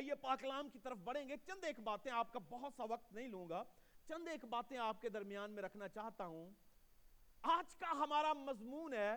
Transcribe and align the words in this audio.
آئیے 0.00 0.14
پاکلام 0.14 0.70
کی 0.70 0.78
طرف 0.78 0.98
بڑھیں 0.98 1.28
گے۔ 1.28 1.36
چند 1.46 1.64
ایک 1.64 1.80
باتیں 1.80 2.12
آپ 2.12 2.32
کا 2.32 2.38
بہت 2.38 2.72
سا 2.76 2.84
وقت 2.84 3.12
نہیں 3.12 3.28
لوں 3.28 3.48
گا۔ 3.48 3.64
چند 4.08 4.28
ایک 4.28 4.44
باتیں 4.44 4.78
آپ 4.78 5.02
کے 5.02 5.08
درمیان 5.08 5.50
میں 5.50 5.62
رکھنا 5.62 5.88
چاہتا 5.88 6.26
ہوں۔ 6.26 6.50
آج 7.42 7.74
کا 7.74 7.90
ہمارا 7.90 8.32
مضمون 8.32 8.94
ہے، 8.94 9.16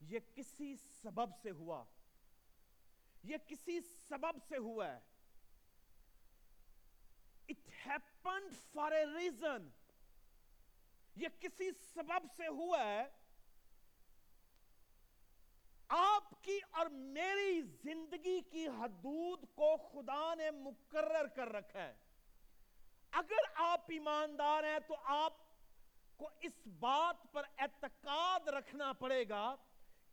یہ 0.00 0.18
کسی 0.34 0.76
سبب 1.02 1.30
سے 1.42 1.50
ہوا۔ 1.50 1.84
یہ 3.22 3.36
کسی 3.46 3.80
سبب 3.80 4.38
سے 4.48 4.56
ہوا 4.56 4.96
ہے۔ 4.96 5.00
It 7.52 7.90
happened 7.90 8.52
for 8.76 8.92
a 8.92 9.20
reason 9.20 9.68
یہ 11.16 11.28
کسی 11.40 11.70
سبب 11.94 12.26
سے 12.36 12.46
ہوا 12.46 12.84
ہے 12.84 13.04
آپ 15.96 16.42
کی 16.42 16.58
اور 16.70 16.86
میری 16.86 17.62
زندگی 17.62 18.40
کی 18.40 18.68
حدود 18.68 19.44
کو 19.54 19.76
خدا 19.76 20.34
نے 20.34 20.50
مقرر 20.50 21.26
کر 21.26 21.48
رکھا 21.48 21.84
ہے۔ 21.84 21.94
اگر 23.10 23.50
آپ 23.54 23.80
ایماندار 23.88 24.64
ہیں 24.64 24.78
تو 24.78 24.94
آپ 25.04 25.32
کو 26.16 26.30
اس 26.40 26.66
بات 26.66 27.32
پر 27.32 27.42
اعتقاد 27.58 28.48
رکھنا 28.48 28.92
پڑے 28.92 29.28
گا 29.28 29.56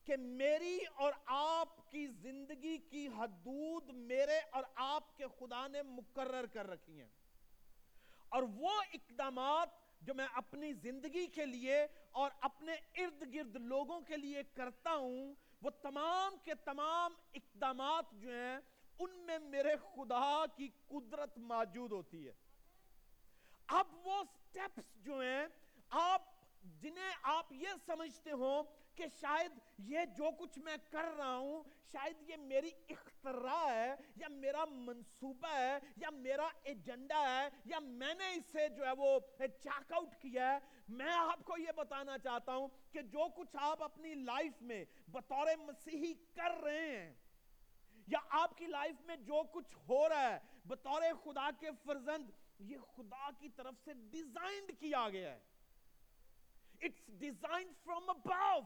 کہ 0.03 0.17
میری 0.17 0.79
اور 0.95 1.13
آپ 1.25 1.91
کی 1.91 2.07
زندگی 2.07 2.77
کی 2.77 3.07
حدود 3.07 3.89
میرے 3.89 4.39
اور 4.51 4.63
آپ 4.75 5.17
کے 5.17 5.25
خدا 5.39 5.67
نے 5.67 5.83
مقرر 5.83 6.45
کر 6.45 6.67
رکھی 6.67 7.01
ہیں۔ 7.01 7.09
اور 8.29 8.43
وہ 8.43 8.71
اقدامات 8.93 9.69
جو 10.01 10.13
میں 10.13 10.27
اپنی 10.33 10.73
زندگی 10.73 11.27
کے 11.27 11.45
لیے 11.45 11.87
اور 12.11 12.31
اپنے 12.41 12.75
ارد 13.41 13.53
گرد 13.53 13.63
لوگوں 13.63 14.01
کے 14.01 14.17
لیے 14.17 14.43
کرتا 14.53 14.93
ہوں، 14.95 15.35
وہ 15.61 15.69
تمام 15.69 16.35
کے 16.43 16.55
تمام 16.55 17.13
اقدامات 17.33 18.05
جو 18.11 18.29
ہیں، 18.29 18.59
ان 18.99 19.11
میں 19.11 19.39
میرے 19.39 19.75
خدا 19.95 20.45
کی 20.55 20.69
قدرت 20.87 21.37
موجود 21.37 21.91
ہوتی 21.91 22.27
ہے۔ 22.27 22.33
اب 23.67 23.87
وہ 24.07 24.23
سٹیپس 24.23 25.03
جو 25.03 25.19
ہیں، 25.19 25.47
آپ، 25.89 26.21
جنہیں 26.63 27.11
آپ 27.21 27.53
یہ 27.53 27.67
سمجھتے 27.85 28.31
ہو 28.31 28.63
کہ 28.95 29.05
شاید 29.19 29.51
یہ 29.89 30.05
جو 30.17 30.29
کچھ 30.39 30.57
میں 30.59 30.75
کر 30.89 31.05
رہا 31.17 31.35
ہوں، 31.35 31.63
شاید 31.91 32.29
یہ 32.29 32.37
میری 32.37 32.69
اختراع 32.89 33.65
ہے، 33.69 33.95
یا 34.15 34.27
میرا 34.27 34.65
منصوبہ 34.65 35.53
ہے، 35.57 35.77
یا 35.97 36.09
میرا 36.09 36.47
ایجنڈا 36.63 37.21
ہے، 37.29 37.47
یا 37.65 37.79
میں 37.79 38.13
نے 38.13 38.29
اسے 38.33 38.67
جو 38.69 38.85
ہے 38.85 38.91
وہ 38.97 39.19
چاک 39.63 39.93
آؤٹ 39.93 40.15
کیا 40.21 40.51
ہے۔ 40.51 40.59
میں 40.87 41.11
آپ 41.11 41.43
کو 41.45 41.57
یہ 41.57 41.71
بتانا 41.77 42.17
چاہتا 42.17 42.55
ہوں 42.55 42.67
کہ 42.91 43.01
جو 43.01 43.27
کچھ 43.35 43.55
آپ 43.61 43.83
اپنی 43.83 44.13
لائف 44.13 44.61
میں 44.61 44.83
بطور 45.07 45.55
مسیحی 45.57 46.13
کر 46.33 46.61
رہے 46.63 46.87
ہیں، 46.87 47.13
یا 48.07 48.19
آپ 48.41 48.57
کی 48.57 48.67
لائف 48.67 49.01
میں 49.05 49.15
جو 49.15 49.43
کچھ 49.43 49.75
ہو 49.89 50.07
رہا 50.09 50.29
ہے، 50.29 50.39
بطور 50.65 51.01
خدا 51.23 51.49
کے 51.59 51.69
فرزند، 51.83 52.29
یہ 52.59 52.77
خدا 52.95 53.29
کی 53.39 53.49
طرف 53.49 53.75
سے 53.83 53.93
ڈیزائنڈ 54.11 54.71
کیا 54.79 55.07
گیا 55.09 55.31
ہے۔ 55.31 55.39
It's 56.81 57.09
design 57.19 57.71
from 57.83 58.09
above. 58.09 58.63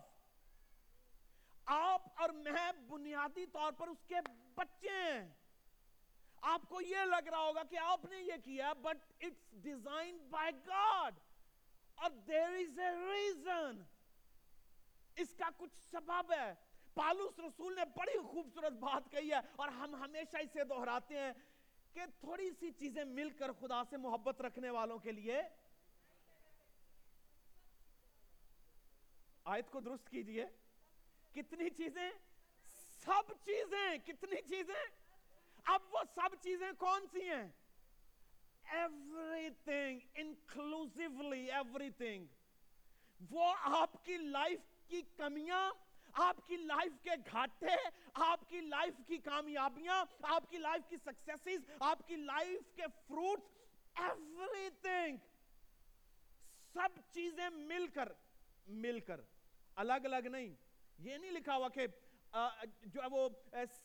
آپ 1.65 2.21
اور 2.21 2.29
میں 2.29 2.71
بنیادی 2.89 3.45
طور 3.45 3.71
پر 3.71 3.87
اس 3.87 4.03
کے 4.07 4.15
بچے 4.55 4.89
ہیں۔ 4.89 5.29
آپ 6.41 6.61
کو 6.69 6.81
یہ 6.81 6.97
لگ 6.97 7.29
رہا 7.29 7.37
ہوگا 7.37 7.63
کہ 7.63 7.77
آپ 7.77 8.05
نے 8.05 8.21
یہ 8.21 8.33
کیا 8.43 8.73
but 8.73 8.97
it's 9.19 9.63
design 9.63 10.17
by 10.29 10.51
God 10.67 11.15
اور 11.95 12.11
دیر 12.11 12.49
از 12.49 12.79
اے 12.79 12.91
ریزن 12.91 13.81
اس 15.15 15.35
کا 15.37 15.49
کچھ 15.57 15.75
سبب 15.91 16.33
ہے۔ 16.39 16.53
پالوس 16.93 17.39
رسول 17.39 17.75
نے 17.75 17.85
بڑی 17.85 18.17
خوبصورت 18.17 18.71
بات 18.71 19.11
کہی 19.11 19.31
ہے 19.31 19.39
اور 19.55 19.67
ہم 19.67 19.95
ہمیشہ 19.95 20.37
اسے 20.37 20.63
دہراتے 20.63 21.17
ہیں 21.17 21.33
کہ 21.93 22.01
تھوڑی 22.19 22.51
سی 22.59 22.71
چیزیں 22.71 23.03
مل 23.03 23.29
کر 23.29 23.51
خدا 23.51 23.83
سے 23.89 23.97
محبت 23.97 24.41
رکھنے 24.41 24.69
والوں 24.69 24.99
کے 24.99 25.11
لیے۔ 25.11 25.41
آیت 29.43 29.71
کو 29.71 29.79
درست 29.79 30.09
کیجیے۔ 30.09 30.45
کتنی 31.35 31.69
چیزیں؟ 31.69 32.09
سب 33.05 33.31
چیزیں، 33.45 33.97
کتنی 33.97 34.41
چیزیں؟ 34.49 34.83
اب 35.65 35.81
وہ 35.91 35.99
سب 36.15 36.35
چیزیں 36.41 36.71
کون 36.79 37.05
سی 37.11 37.29
ہیں؟ 37.29 37.47
Everything 39.63 39.99
everything 39.99 39.99
inclusively 40.21 41.43
everything. 41.51 42.25
وہ 43.31 43.53
آپ 43.61 44.05
کی 44.05 44.17
لائف 44.17 44.59
کی 44.87 45.01
کمیاں، 45.17 45.71
آپ 46.13 46.47
کی 46.47 46.57
لائف 46.57 47.03
کے 47.03 47.09
گھاٹے، 47.31 47.75
آپ 48.13 48.49
کی 48.49 48.61
لائف 48.61 48.93
کی 49.07 49.17
کامیابیاں، 49.17 50.05
آپ 50.21 50.49
کی 50.49 50.57
لائف 50.57 50.89
کی 50.89 50.97
سکسیسز 51.05 51.71
آپ 51.79 52.07
کی 52.07 52.15
لائف 52.15 52.75
کے 52.75 52.83
فروٹس 53.07 53.53
everything. 53.95 55.17
سب 56.73 56.99
چیزیں 57.11 57.49
مل 57.49 57.87
کر 57.87 58.11
مل 58.67 58.99
کر، 58.99 59.21
الگ 59.75 59.93
الگ 60.03 60.27
نہیں 60.27 60.53
یہ 60.97 61.17
نہیں 61.17 61.31
لکھا 61.31 61.55
ہوا 61.55 61.69
کہ 61.69 61.87
جو 62.83 63.01
ہے 63.01 63.07
وہ 63.11 63.27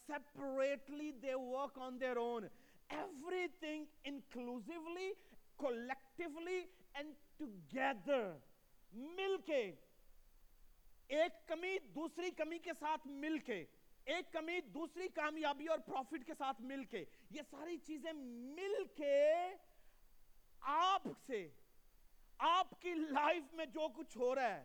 separately 0.06 1.10
they 1.22 1.34
work 1.34 1.78
on 1.78 1.98
their 1.98 2.18
own. 2.18 2.46
Everything 2.90 3.84
inclusively 4.04 5.10
collectively 5.62 6.60
and 6.94 7.14
together. 7.40 8.24
مل 8.92 9.36
کے 9.46 9.60
ایک 11.08 11.46
کمی 11.48 11.76
دوسری 11.94 12.30
کمی 12.30 12.58
کے 12.58 12.72
ساتھ 12.78 13.06
مل 13.06 13.38
کے 13.38 13.64
ایک 14.04 14.32
کمی 14.32 14.60
دوسری 14.74 15.08
کامیابی 15.08 15.66
اور 15.66 15.78
پروفٹ 15.78 16.26
کے 16.26 16.34
ساتھ 16.38 16.62
مل 16.62 16.84
کے 16.84 17.04
یہ 17.30 17.42
ساری 17.50 17.76
چیزیں 17.76 18.12
مل 18.12 18.84
کے 18.96 19.20
آپ 20.72 21.08
سے، 21.26 21.48
آپ 22.38 22.80
کی 22.82 22.94
لائف 22.94 23.54
میں 23.54 23.66
جو 23.66 23.88
کچھ 23.96 24.16
ہو 24.18 24.34
رہا 24.34 24.54
ہے. 24.54 24.64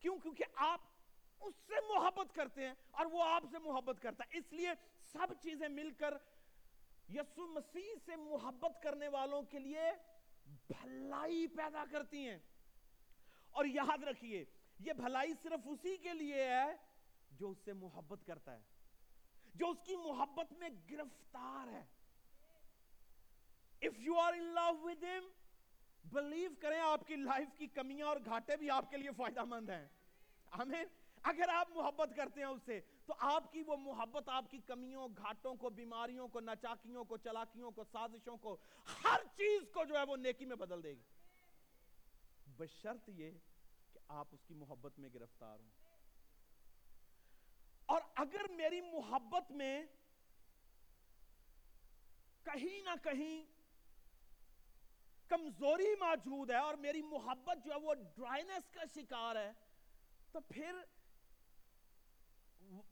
کیوں؟ 0.00 0.18
کیونکہ 0.18 0.44
آپ 0.56 0.80
اس 1.44 1.54
سے 1.66 1.74
محبت 1.94 2.34
کرتے 2.34 2.66
ہیں 2.66 2.74
اور 2.90 3.06
وہ 3.06 3.22
آپ 3.22 3.44
سے 3.50 3.58
محبت 3.58 4.02
کرتا 4.02 4.24
ہے۔ 4.24 4.38
اس 4.38 4.52
لیے 4.52 4.68
سب 5.12 5.26
چیزیں 5.42 5.68
مل 5.68 5.90
کر 5.90 6.14
یسو 7.08 7.46
مسیح 7.46 7.94
سے 8.06 8.16
محبت 8.16 8.82
کرنے 8.82 9.08
والوں 9.08 9.42
کے 9.42 9.58
لیے 9.58 9.92
بھلائی 10.68 11.46
پیدا 11.46 11.84
کرتی 11.90 12.28
ہیں۔ 12.28 12.38
اور 13.50 13.64
یاد 13.64 14.02
رکھیے، 14.02 14.44
یہ 14.78 14.92
بھلائی 14.92 15.32
صرف 15.42 15.60
اسی 15.64 15.96
کے 15.96 16.14
لیے 16.14 16.44
ہے 16.44 16.76
جو 17.30 17.50
اس 17.50 17.58
سے 17.64 17.72
محبت 17.72 18.26
کرتا 18.26 18.52
ہے، 18.52 18.62
جو 19.54 19.70
اس 19.70 19.78
کی 19.84 19.96
محبت 19.96 20.52
میں 20.52 20.68
گرفتار 20.90 21.68
ہے۔ 21.68 21.84
If 23.86 24.08
you 24.08 24.22
are 24.22 24.34
in 24.34 24.54
love 24.54 24.80
with 24.80 25.02
him 25.02 25.22
believe 26.18 26.52
کریں 26.60 26.80
آپ 26.80 27.00
کی 27.06 27.16
لائف 27.16 27.48
کی 27.58 27.66
کمیاں 27.66 28.06
اور 28.06 28.16
گھاٹے 28.24 28.56
بھی 28.56 28.70
آپ 28.70 28.90
کے 28.90 28.96
لیے 28.96 29.10
فائدہ 29.16 29.44
مند 29.44 29.70
ہیں۔ 29.70 29.88
آمین 30.50 30.84
اگر 31.24 31.48
آپ 31.48 31.68
محبت 31.70 32.08
کرتے 32.16 32.40
ہیں 32.40 32.48
اس 32.48 32.62
سے 32.64 32.80
تو 33.06 33.14
آپ 33.18 33.52
کی 33.52 33.62
وہ 33.62 33.76
محبت 33.76 34.28
آپ 34.28 34.44
کی 34.50 34.58
کمیوں، 34.58 35.08
گھاٹوں 35.16 35.54
کو، 35.54 35.70
بیماریوں 35.70 36.28
کو 36.28 36.40
نچاکیوں 36.40 37.04
کو، 37.04 37.16
چلاکیوں 37.16 37.70
کو، 37.70 37.84
سازشوں 37.84 38.36
کو، 38.36 38.56
ہر 39.04 39.20
چیز 39.36 39.62
کو 39.72 39.84
جو 39.84 39.98
ہے 39.98 40.02
وہ 40.02 40.16
نیکی 40.16 40.44
میں 40.44 40.56
بدل 40.56 40.82
دے 40.82 40.90
گی۔ 40.90 41.02
بشرط 42.46 43.08
یہ 43.08 43.30
کہ 43.92 43.98
آپ 44.08 44.28
اس 44.32 44.44
کی 44.44 44.54
محبت 44.54 44.98
میں 44.98 45.08
گرفتار 45.14 45.58
ہوں۔ 45.58 45.70
اور 47.86 48.00
اگر 48.14 48.48
میری 48.50 48.80
محبت 48.80 49.50
میں 49.50 49.84
کہیں 52.42 52.82
نہ 52.82 52.90
کہیں 53.02 53.44
کمزوری 55.28 55.94
موجود 56.00 56.50
ہے 56.50 56.56
اور 56.56 56.74
میری 56.74 57.02
محبت 57.02 57.64
جو 57.64 57.72
ہے 57.72 57.78
وہ 57.78 57.94
ڈرائنس 57.94 58.70
کا 58.70 58.80
شکار 58.94 59.36
ہے، 59.36 59.52
تو 60.32 60.40
پھر 60.40 60.72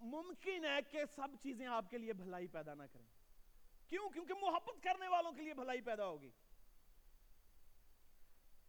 ممکن 0.01 0.65
ہے 0.65 0.79
کہ 0.91 1.05
سب 1.15 1.29
چیزیں 1.43 1.67
آپ 1.67 1.91
کے 1.91 1.99
لیے 1.99 2.13
بھلائی 2.13 2.47
پیدا 2.47 2.75
نہ 2.75 2.83
کریں۔ 2.93 3.07
کیوں؟ 3.89 4.09
کیونکہ 4.09 4.35
محبت 4.35 4.83
کرنے 4.83 5.09
والوں 5.09 5.33
کے 5.33 5.43
لیے 5.43 5.55
بھلائی 5.55 5.81
پیدا 5.81 6.07
ہوگی۔ 6.07 6.31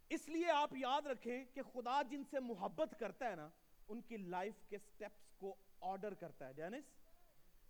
اس 0.08 0.28
لیے 0.28 0.50
آپ 0.50 0.76
یاد 0.76 1.02
رکھیں 1.02 1.44
کہ 1.54 1.62
خدا 1.62 2.02
جن 2.02 2.22
سے 2.30 2.40
محبت 2.40 2.94
کرتا 3.00 3.30
ہے 3.30 3.36
نا، 3.36 3.48
ان 3.88 4.00
کی 4.00 4.16
لائف 4.16 4.54
کے 4.68 4.78
سٹیپس 4.78 5.34
کو 5.38 5.54
آرڈر 5.80 6.14
کرتا 6.14 6.48
ہے۔ 6.48 6.52
جانس، 6.52 6.84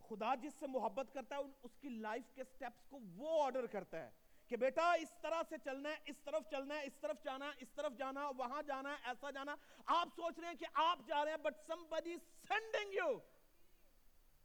خدا 0.08 0.34
جس 0.34 0.52
سے 0.60 0.66
محبت 0.66 1.06
کرتا 1.12 1.36
ہے 1.36 1.40
اس 1.62 1.76
کی 1.80 1.88
لائف 1.88 2.34
کے 2.34 2.44
سٹیپس 2.44 2.86
کو 2.90 2.98
وہ 3.16 3.44
آرڈر 3.44 3.66
کرتا 3.66 4.06
ہے۔ 4.06 4.10
کہ 4.48 4.56
بیٹا 4.56 4.92
اس 4.92 5.08
طرح 5.22 5.42
سے 5.48 5.56
چلنا 5.64 5.88
ہے، 5.88 5.96
اس 6.04 6.16
طرف 6.24 6.42
چلنا 6.50 6.74
ہے، 6.74 6.84
اس 6.84 6.92
طرف 7.00 7.16
جانا 7.24 7.46
ہے، 7.46 7.50
اس 7.58 7.68
طرف 7.74 7.92
جانا 7.98 8.28
وہاں 8.28 8.62
جانا 8.62 8.90
ہے، 8.90 8.96
ایسا 9.04 9.30
جانا 9.30 9.56
آپ 9.86 10.08
سوچ 10.16 10.38
رہے 10.38 10.48
ہیں 10.48 10.54
کہ 10.54 10.66
آپ 10.74 10.98
جا 11.06 11.24
رہے 11.24 11.30
ہیں 11.30 11.38
بٹ 11.38 11.54
somebody 11.72 12.16
sending 12.52 13.06
you 13.06 13.20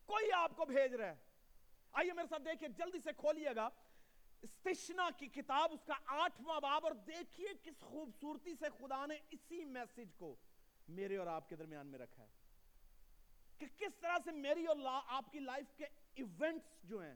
کوئی 0.06 0.32
آپ 0.32 0.52
کو 0.56 0.66
بھیج 0.66 0.94
رہا 0.94 1.08
ہے۔ 1.08 1.16
آئیے 1.92 2.14
میرے 2.14 2.28
ساتھ 2.28 2.42
دیکھیں 2.42 2.70
جلدی 2.70 3.00
سے 3.04 3.10
کھولیے 3.18 3.56
گا۔ 3.56 3.70
استشنا 4.42 5.10
کی 5.18 5.28
کتاب، 5.28 5.72
اس 5.74 5.80
کا 5.86 5.94
آٹھواں 6.06 6.60
باب، 6.60 6.86
اور 6.86 6.92
دیکھیے 6.92 7.48
کس 7.64 7.80
خوبصورتی 7.80 8.56
سے 8.60 8.66
خدا 8.78 9.06
نے 9.06 9.16
اسی 9.30 9.66
میسج 9.66 10.16
کو 10.18 10.36
میرے 10.88 11.18
اور 11.18 11.28
آپ 11.28 11.50
کے 11.50 11.56
درمیان 11.56 11.88
میں 11.88 12.00
رکھا 12.00 12.24
ہے۔ 12.24 12.30
کہ 13.58 13.66
کس 13.78 13.96
طرح 14.02 14.18
سے 14.24 14.32
میری 14.32 14.66
اور 14.66 14.76
آپ 15.08 15.32
کی 15.32 15.40
لائف 15.40 15.78
کے 15.78 15.86
ایونٹس 16.16 16.84
جو 16.84 17.02
ہیں 17.02 17.16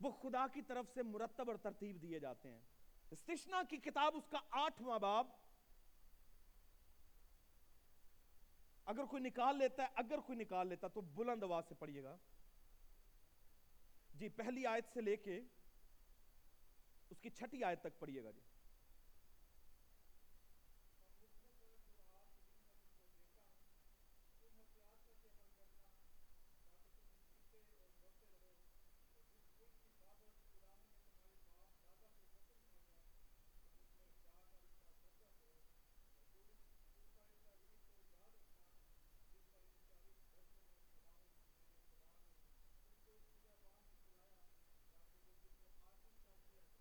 وہ 0.00 0.10
خدا 0.10 0.46
کی 0.52 0.62
طرف 0.62 0.84
سے 0.94 1.02
مرتب 1.02 1.50
اور 1.50 1.56
ترتیب 1.56 2.02
دیے 2.02 2.18
جاتے 2.18 2.50
ہیں۔ 2.50 2.60
استشنا 3.10 3.62
کی 3.68 3.76
کتاب 3.76 4.16
اس 4.16 4.28
کا 4.28 4.38
آٹھواں 4.50 4.98
باب۔ 4.98 5.26
اگر 8.84 9.04
کوئی 9.04 9.22
نکال 9.22 9.58
لیتا 9.58 9.82
ہے، 9.82 9.88
اگر 9.94 10.18
کوئی 10.18 10.38
نکال 10.38 10.68
لیتا 10.68 10.88
تو 10.88 11.00
بلند 11.00 11.42
آواز 11.42 11.64
سے 11.68 11.74
پڑھیے 11.74 12.02
گا۔ 12.02 12.16
جی 14.14 14.28
پہلی 14.28 14.66
آیت 14.66 14.84
سے 14.94 15.00
لے 15.00 15.16
کے 15.16 15.40
اس 17.10 17.20
کی 17.20 17.30
چھٹی 17.30 17.64
آیت 17.64 17.80
تک 17.80 17.98
پڑھیے 17.98 18.24
گا 18.24 18.30
جی 18.30 18.40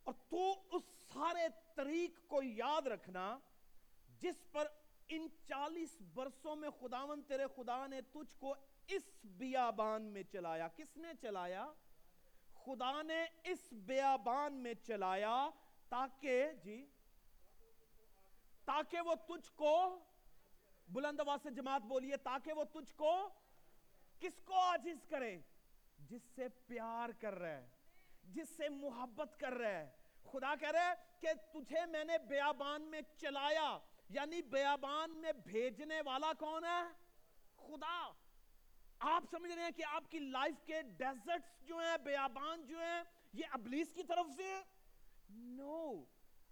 اور 0.04 0.14
تو 0.30 0.54
اس 0.72 0.84
سارے 1.14 1.39
طریق 1.76 2.28
کو 2.28 2.44
یاد 2.44 2.88
رکھنا، 2.88 3.40
جس 4.20 4.52
پر 4.52 4.68
ان 5.08 5.28
چالیس 5.48 6.02
برسوں 6.02 6.56
میں 6.56 6.70
خداون 6.70 7.22
تیرے 7.22 7.46
خدا 7.56 7.88
نے 7.88 8.02
تجھ 8.02 8.36
کو 8.40 8.56
اس 8.88 9.04
بیابان 9.24 10.02
میں 10.02 10.24
چلایا۔ 10.24 10.68
کس 10.68 10.98
نے 10.98 11.10
چلایا؟ 11.22 11.72
خدا 12.66 13.02
نے 13.02 13.26
اس 13.44 13.68
بیابان 13.72 14.54
میں 14.54 14.74
چلایا 14.74 15.50
تاکہ 15.90 16.52
جی 16.64 16.88
تاکہ 18.66 19.02
وہ 19.02 19.16
تجھ 19.16 19.52
کو، 19.56 20.00
بلند 20.88 21.20
آواز 21.20 21.40
سے 21.44 21.50
جماعت 21.50 21.82
بولیے، 21.82 22.18
تاکہ 22.18 22.54
وہ 22.54 22.64
تجھ 22.64 22.96
کو 22.96 23.30
کس 24.20 24.42
کو 24.46 24.60
عاجز 24.60 25.06
کرے؟ 25.10 25.40
جس 26.00 26.22
سے 26.36 26.50
پیار 26.50 27.10
کر 27.20 27.34
رہا 27.34 27.50
ہے، 27.50 27.68
جس 28.24 28.50
سے 28.50 28.70
محبت 28.70 29.40
کر 29.40 29.54
رہا 29.54 29.70
ہے۔ 29.70 29.99
خدا 30.24 30.56
کہہ 30.56 30.72
رہا 30.72 30.90
ہے 30.90 30.94
کہ 31.20 31.28
تجھے 31.54 31.86
میں 31.86 32.04
نے 32.04 32.18
بیابان 32.18 32.82
میں 32.82 33.02
چلایا 33.18 33.78
یعنی 34.10 34.42
بیابان 34.42 35.12
میں 35.12 35.32
بھیجنے 35.32 36.02
والا 36.02 36.34
کون 36.40 36.64
ہے؟ 36.64 36.84
خدا۔ 37.58 38.12
آپ 39.00 39.24
سمجھ 39.32 39.52
رہے 39.52 39.64
ہیں 39.64 39.72
کہ 39.72 39.84
آپ 39.86 40.12
کی 40.12 40.20
لائف 40.20 40.66
کے 40.66 40.82
ڈیزرٹس 40.82 41.68
جو 41.68 41.78
ہیں، 41.78 41.98
بیابان 41.98 42.66
جو 42.66 42.80
ہیں، 42.80 43.04
یہ 43.34 43.44
ابلیس 43.52 43.92
کی 43.94 44.04
طرف 44.04 44.26
سے 44.36 44.44
ہیں؟ 44.44 44.64
نو۔ 45.30 46.04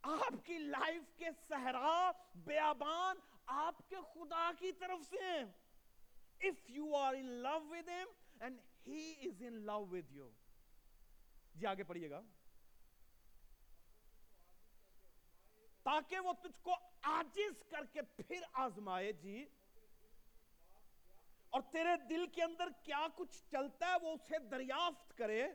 آپ 0.02 0.46
کی 0.46 0.58
لائف 0.58 1.18
کے 1.18 1.26
صحرا 1.48 2.12
بیابان 2.36 3.18
آپ 3.46 3.90
کے 3.90 3.96
خدا 3.96 4.52
کی 4.60 4.72
طرف 4.72 5.00
سے 5.10 5.18
ہیں۔ 5.22 5.46
If 6.48 6.80
you 6.80 6.94
are 6.94 7.16
in 7.16 7.46
love 7.46 7.64
with 7.64 7.88
him 7.88 8.08
and 8.40 8.56
he 8.90 9.28
is 9.28 9.50
in 9.50 9.70
love 9.70 9.86
with 9.88 10.18
you 10.18 10.30
جی 11.56 11.66
آگے 11.66 11.84
پڑھئے 11.84 12.10
گا۔ 12.10 12.22
تاکہ 15.88 16.20
وہ 16.20 16.34
تجھ 16.34 16.64
کو 16.64 16.76
آجز 17.02 17.64
کر 17.70 17.86
کے 17.86 18.02
پھر 18.02 18.42
آزمائے 18.54 19.12
جی۔ 19.12 19.46
اور 21.50 21.62
تیرے 21.72 21.96
دل 22.10 22.26
کے 22.28 22.44
اندر 22.44 22.70
کیا 22.84 23.08
کچھ 23.16 23.38
چلتا 23.52 23.88
ہے 23.88 23.96
وہ 24.02 24.12
اسے 24.12 24.40
دریافت 24.40 25.18
کرے 25.18 25.48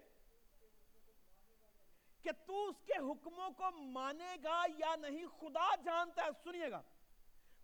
کہ 2.22 2.30
تو 2.46 2.68
اس 2.68 2.76
کے 2.86 2.98
حکموں 2.98 3.50
کو 3.50 3.70
مانے 3.70 4.36
گا 4.44 4.62
یا 4.78 4.94
نہیں، 4.96 5.26
خدا 5.26 5.74
جانتا 5.84 6.24
ہے۔ 6.24 6.30
سنیے 6.44 6.70
گا، 6.70 6.82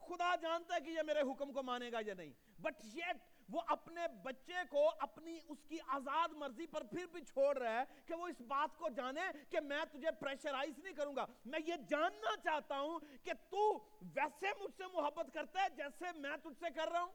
خدا 0.00 0.36
جانتا 0.36 0.74
ہے 0.74 0.80
کہ 0.80 0.90
یہ 0.90 1.02
میرے 1.02 1.20
حکم 1.20 1.52
کو 1.52 1.62
مانے 1.62 1.92
گا 1.92 1.98
یا 2.06 2.14
نہیں۔ 2.14 2.32
بٹ 2.60 2.84
یٹ 2.84 3.37
وہ 3.48 3.60
اپنے 3.66 4.00
بچے 4.22 4.62
کو 4.70 4.90
اپنی 4.98 5.38
اس 5.48 5.58
کی 5.68 5.78
آزاد 5.86 6.28
مرضی 6.28 6.66
پر 6.66 6.84
پھر 6.84 7.06
بھی 7.06 7.20
چھوڑ 7.20 7.58
رہا 7.58 7.78
ہے 7.80 7.84
کہ 8.06 8.14
وہ 8.14 8.26
اس 8.28 8.40
بات 8.40 8.76
کو 8.78 8.88
جانے 8.88 9.20
کہ 9.50 9.60
میں 9.60 9.84
تجھے 9.92 10.10
پریشرائز 10.10 10.78
نہیں 10.78 10.94
کروں 10.94 11.16
گا۔ 11.16 11.26
میں 11.44 11.60
یہ 11.66 11.74
جاننا 11.88 12.36
چاہتا 12.36 12.80
ہوں 12.80 12.98
کہ 13.22 13.32
تو 13.50 13.88
ویسے 14.14 14.46
مجھ 14.60 14.74
سے 14.76 14.82
محبت 14.92 15.34
کرتا 15.34 15.62
ہے 15.62 15.68
جیسے 15.76 16.12
میں 16.18 16.36
تجھ 16.36 16.58
سے 16.60 16.66
کر 16.74 16.88
رہا 16.88 17.02
ہوں۔ 17.02 17.12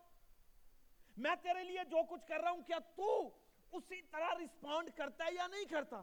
میں 1.17 1.35
تیرے 1.41 1.63
لیے 1.63 1.83
جو 1.89 2.03
کچھ 2.09 2.27
کر 2.27 2.39
رہا 2.39 2.51
ہوں، 2.51 2.61
کیا 2.61 2.79
تو 2.95 3.29
اسی 3.71 4.01
طرح 4.01 4.33
رسپونڈ 4.43 4.89
کرتا 4.95 5.25
ہے 5.25 5.33
یا 5.33 5.47
نہیں 5.47 5.65
کرتا؟ 5.65 6.01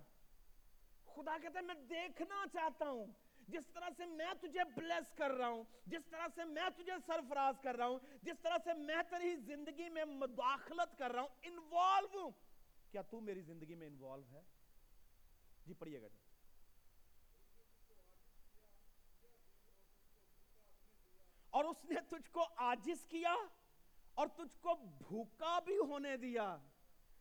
خدا 1.06 1.38
کہتا 1.42 1.58
ہے 1.58 1.64
میں 1.64 1.74
دیکھنا 1.74 2.44
چاہتا 2.52 2.88
ہوں 2.88 3.06
جس 3.50 3.66
طرح 3.74 3.88
سے 3.96 4.06
میں 4.06 4.34
تجھے 4.40 4.64
بلیس 4.64 5.12
کر 5.14 5.30
رہا 5.30 5.48
ہوں، 5.48 5.64
جس 5.86 6.06
طرح 6.10 6.26
سے 6.34 6.44
میں 6.44 6.68
تجھے 6.76 6.92
سرفراز 7.06 7.54
کر 7.62 7.76
رہا 7.76 7.86
ہوں، 7.86 7.98
جس 8.22 8.40
طرح 8.42 8.56
سے 8.64 8.74
میں 8.74 9.02
تیری 9.10 9.36
زندگی 9.36 9.88
میں 9.88 10.04
مداخلت 10.04 10.98
کر 10.98 11.12
رہا 11.12 11.20
ہوں 11.20 11.28
انوالو 11.42 12.22
ہوں۔ 12.22 12.30
کیا 12.90 13.02
تو 13.02 13.20
میری 13.20 13.40
زندگی 13.40 13.74
میں 13.74 13.86
انوالو 13.86 14.24
ہے؟ 14.32 14.42
جی 15.66 15.74
پڑھئے 15.74 16.02
گا 16.02 16.08
جی۔ 16.08 16.18
اور 21.50 21.64
اس 21.64 21.84
نے 21.84 22.00
تجھ 22.08 22.30
کو 22.30 22.44
آجز 22.56 23.06
کیا 23.08 23.34
اور 24.14 24.28
تجھ 24.28 24.58
کو 24.60 24.74
بھوکا 24.74 25.58
بھی 25.58 25.78
ہونے 25.78 26.16
دیا۔ 26.16 26.56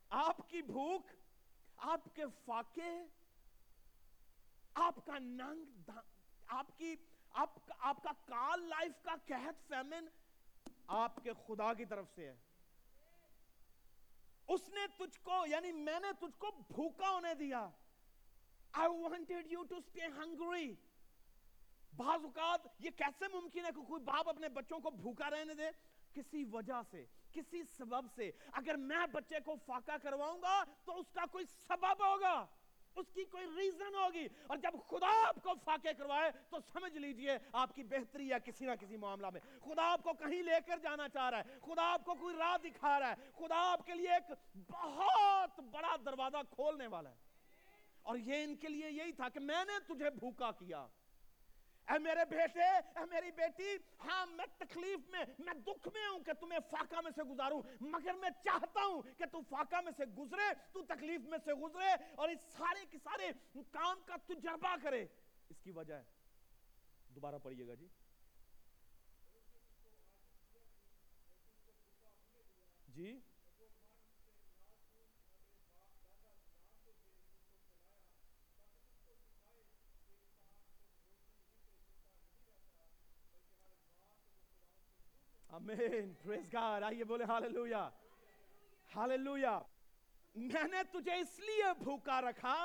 آپ 0.10 0.50
کی 0.50 0.62
بھوک، 0.62 1.08
آپ 1.78 2.02
کے 2.14 2.24
فاقے، 2.46 3.06
آپ 4.74 5.06
کا 5.06 5.20
ننگ 5.20 5.92
آپ 6.50 6.78
کی 6.78 6.96
آپ 7.30 7.50
آپ 7.80 8.04
کا 8.04 8.12
کال 8.26 8.70
لائف 8.70 9.04
کا 9.04 9.16
قحط 9.28 9.68
فیمن 9.68 10.08
آپ 10.88 11.16
کے 11.24 11.32
خدا 11.48 11.74
کی 11.74 11.86
طرف 11.86 12.06
سے 12.16 12.28
ہے۔ 12.28 12.38
اس 14.48 14.70
نے 14.70 14.88
تجھ 14.98 15.20
کو 15.24 15.46
یعنی 15.46 15.72
میں 15.72 16.00
نے 16.00 16.08
تجھ 16.20 16.40
کو 16.40 16.52
بھوکا 16.52 17.10
ہونے 17.10 17.34
دیا۔ 17.34 17.70
I 18.78 18.82
wanted 18.82 19.42
you 19.54 19.64
to 19.74 19.78
stay 19.78 20.20
hungry 20.20 20.74
بعض 21.96 22.24
اوقات 22.24 22.68
یہ 22.80 22.90
کیسے 22.90 23.26
ممکن 23.34 23.66
ہے 23.66 23.70
کہ 23.76 23.82
کوئی 23.82 24.04
باپ 24.04 24.30
اپنے 24.30 24.50
بچوں 24.50 24.80
کو 24.80 24.90
بھوکا 24.90 25.30
رہنے 25.30 25.54
دے؟ 25.54 25.70
کسی 26.14 26.44
وجہ 26.44 26.82
سے، 26.92 27.06
کسی 27.32 27.64
سبب 27.64 28.06
سے۔ 28.16 28.32
اگر 28.52 28.76
میں 28.76 29.08
بچے 29.12 29.40
کو 29.46 29.56
فاقہ 29.66 29.98
کرواؤں 30.04 30.42
گا 30.42 30.64
تو 30.64 31.00
اس 31.00 31.06
کا 31.14 31.26
کوئی 31.26 31.46
سبب 31.46 32.06
ہوگا۔ 32.06 32.46
اس 32.96 33.06
کی 33.14 33.26
کوئی 33.26 33.48
ریزن 33.58 33.96
ہوگی؟ 33.96 34.28
اور 34.48 34.58
جب 34.58 34.72
خدا 34.88 35.28
آپ 35.28 35.36
کو 35.44 35.52
فاقے 35.66 35.94
کروائے، 35.94 36.32
تو 36.50 36.58
سمجھ 36.74 36.98
لیجیے، 36.98 37.38
آپ 37.52 37.76
کی 37.76 37.84
بہتری 37.84 38.32
ہے 38.32 38.38
کسی 38.46 38.66
نہ 38.66 38.72
کسی 38.80 38.98
معاملہ 38.98 39.28
میں۔ 39.34 39.42
خدا 39.60 39.92
آپ 39.92 40.04
کو 40.04 40.14
کہیں 40.14 40.42
لے 40.44 40.56
کر 40.66 40.78
جانا 40.78 41.10
چاہ 41.10 41.30
رہا 41.30 41.38
ہے۔ 41.38 41.58
خدا 41.62 41.94
آپ 41.94 42.06
کو 42.06 42.14
کوئی 42.14 42.36
راہ 42.36 42.58
دکھا 42.64 43.00
رہا 43.00 43.10
ہے۔ 43.10 43.16
خدا 43.38 43.72
آپ 43.72 43.86
کے 43.86 43.94
لیے 43.94 44.14
ایک 44.14 44.34
بہت 44.72 45.60
بڑا 45.60 45.96
دروازہ 46.06 46.38
کھولنے 46.50 46.88
والا 46.88 47.10
ہے۔ 47.10 47.16
اور 48.04 48.18
یہ 48.18 48.44
ان 48.44 48.56
کے 48.56 48.68
لیے 48.68 48.92
یہی 48.92 49.12
تھا 49.12 49.30
کہ 49.30 49.40
میں 49.40 49.66
نے 49.66 49.94
تجھے 49.94 50.10
بھوکا 50.10 50.52
کیا۔ 50.52 50.88
اے 51.90 52.00
میرے 52.00 52.26
بیٹے، 52.30 52.64
اے 52.64 53.06
میری 53.10 53.32
بیٹی 53.32 53.78
ہاں 54.00 54.26
میں 54.26 54.46
تکلیف 54.58 55.10
میں 55.10 55.26
میں 55.40 55.54
دکھ 55.54 55.88
میں 55.94 56.08
ہوں 56.08 56.20
کہ 56.20 56.34
تمہیں 56.34 56.60
فاقہ 56.72 57.02
میں 57.04 57.12
سے 57.16 57.24
گزاروں، 57.24 57.62
مگر 57.82 58.14
میں 58.14 58.30
چاہتا 58.44 58.86
ہوں 58.86 59.02
کہ 59.18 59.26
تو 59.26 59.42
فاقہ 59.42 59.82
میں 59.82 59.92
سے 59.98 60.06
گزرے، 60.06 60.54
تو 60.74 60.82
تکلیف 60.82 61.22
میں 61.22 61.38
سے 61.46 61.54
گزرے 61.54 61.92
اور 62.16 62.30
اس 62.30 62.40
سارے 62.58 62.86
کے 62.86 62.98
سارے 63.04 63.32
کام 63.72 64.00
کا 64.06 64.16
تجربہ 64.28 64.76
کرے۔ 64.84 65.06
اس 65.50 65.60
کی 65.62 65.72
وجہ 65.72 65.94
ہے۔ 65.94 66.04
دوبارہ 67.16 67.36
پڑھئے 67.44 67.68
گا 67.68 67.74
جی۔ 67.74 67.88
جی؟ 72.88 73.20
آمین 85.60 86.14
پریز 86.24 86.54
گاڈ 86.54 86.84
آئیے 86.84 87.04
بولے 87.04 87.24
ہاللویا 87.24 87.88
ہاللویا 88.92 89.60
میں 90.36 90.68
نے 90.72 90.84
تجھے 90.92 91.16
اس 91.16 91.40
لیے 91.40 91.74
بھوکا 91.84 92.22
رکھا 92.22 92.56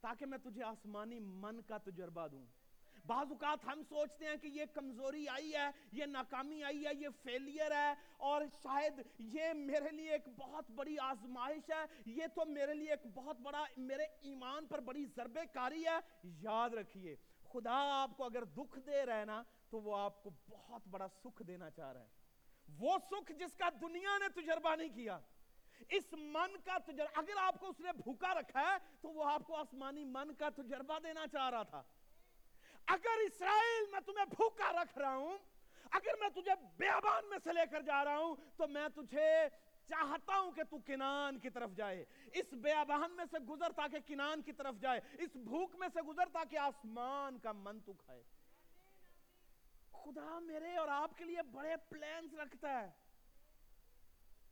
تاکہ 0.00 0.26
میں 0.26 0.38
تجھے 0.38 0.62
آسمانی 0.64 1.18
من 1.20 1.60
کا 1.68 1.78
تجربہ 1.84 2.26
دوں 2.28 2.44
بعض 3.06 3.30
اوقات 3.30 3.64
ہم 3.66 3.82
سوچتے 3.88 4.26
ہیں 4.26 4.36
کہ 4.36 4.48
یہ 4.48 4.64
کمزوری 4.74 5.26
آئی 5.28 5.52
ہے 5.54 5.68
یہ 5.92 6.06
ناکامی 6.06 6.62
آئی 6.62 6.84
ہے 6.86 6.92
یہ 6.94 7.08
فیلئر 7.22 7.70
ہے 7.70 7.92
اور 8.28 8.42
شاید 8.62 9.00
یہ 9.32 9.52
میرے 9.56 9.90
لیے 9.90 10.12
ایک 10.12 10.28
بہت 10.36 10.70
بڑی 10.70 10.96
آزمائش 11.02 11.70
ہے 11.70 11.84
یہ 12.06 12.26
تو 12.34 12.44
میرے 12.48 12.74
لیے 12.74 12.90
ایک 12.90 13.06
بہت 13.14 13.40
بڑا 13.40 13.64
میرے 13.78 14.06
ایمان 14.22 14.66
پر 14.66 14.80
بڑی 14.80 15.04
ضرب 15.16 15.38
کاری 15.52 15.84
ہے 15.86 15.98
یاد 16.42 16.74
رکھیے 16.74 17.16
خدا 17.52 17.78
آپ 17.92 18.16
کو 18.16 18.24
اگر 18.24 18.44
دکھ 18.56 18.78
دے 18.86 19.04
رہے 19.06 19.24
نا 19.24 19.42
تو 19.70 19.80
وہ 19.80 19.96
آپ 19.96 20.22
کو 20.22 20.30
بہت 20.48 20.88
بڑا 20.88 21.08
سکھ 21.22 21.42
دینا 21.42 21.70
چاہ 21.70 21.92
رہا 21.92 22.00
ہے 22.00 22.21
وہ 22.68 22.98
سکھ 23.10 23.32
جس 23.32 23.56
کا 23.56 23.68
دنیا 23.80 24.18
نے 24.18 24.28
تجربہ 24.28 24.76
نہیں 24.76 24.88
کیا، 24.88 25.18
اس 25.88 26.12
من 26.12 26.56
کا 26.64 26.78
تجربہ 26.78 27.18
اگر 27.18 27.36
آپ 27.36 27.60
کو 27.60 27.68
اس 27.68 27.80
نے 27.80 27.92
بھوکا 27.92 28.34
رکھا 28.34 28.60
ہے، 28.60 28.76
تو 29.00 29.08
وہ 29.08 29.30
آپ 29.30 29.42
کو 29.46 29.56
آسمانی 29.56 30.04
من 30.04 30.34
کا 30.34 30.48
تجربہ 30.48 30.98
دینا 30.98 31.26
چاہ 31.26 31.50
رہا 31.50 31.62
تھا۔ 31.62 31.82
اگر 32.86 33.20
اسرائیل 33.24 33.90
میں 33.90 34.00
تمہیں 34.00 34.24
بھوکا 34.24 34.72
رکھ 34.72 34.98
رہا 34.98 35.16
ہوں، 35.16 35.38
اگر 35.90 36.12
میں 36.20 36.28
تجھے 36.28 36.52
بیابان 36.76 37.28
میں 37.28 37.38
سے 37.44 37.52
لے 37.52 37.60
کر 37.70 37.82
جا 37.82 38.04
رہا 38.04 38.16
ہوں، 38.16 38.36
تو 38.56 38.68
میں 38.68 38.88
تجھے 38.88 39.48
چاہتا 39.88 40.38
ہوں 40.38 40.52
کہ 40.52 40.62
تو 40.62 40.78
کنان 40.78 41.38
کی 41.38 41.50
طرف 41.50 41.70
جائے۔ 41.70 42.04
اس 42.34 42.52
بیابان 42.52 43.12
میں 43.12 43.24
سے 43.30 43.38
گزر 43.38 43.72
تاکہ 43.72 43.98
کنان 44.06 44.42
کی 44.42 44.52
طرف 44.52 44.74
جائے۔ 44.80 45.00
اس 45.18 45.36
بھوک 45.36 45.74
میں 45.74 45.88
سے 45.94 46.02
گزر 46.02 46.28
تاکہ 46.32 46.58
آسمان 46.58 47.38
کا 47.38 47.52
من 47.52 47.80
تو 47.80 47.92
کھائے۔ 47.92 48.22
خدا 49.92 50.38
میرے 50.38 50.76
اور 50.76 50.88
آپ 50.88 51.18
کے 51.18 51.24
لیے 51.24 51.42
بڑے 51.42 51.76
پلانز 51.88 52.34
رکھتا 52.34 52.80
ہے۔ 52.80 52.90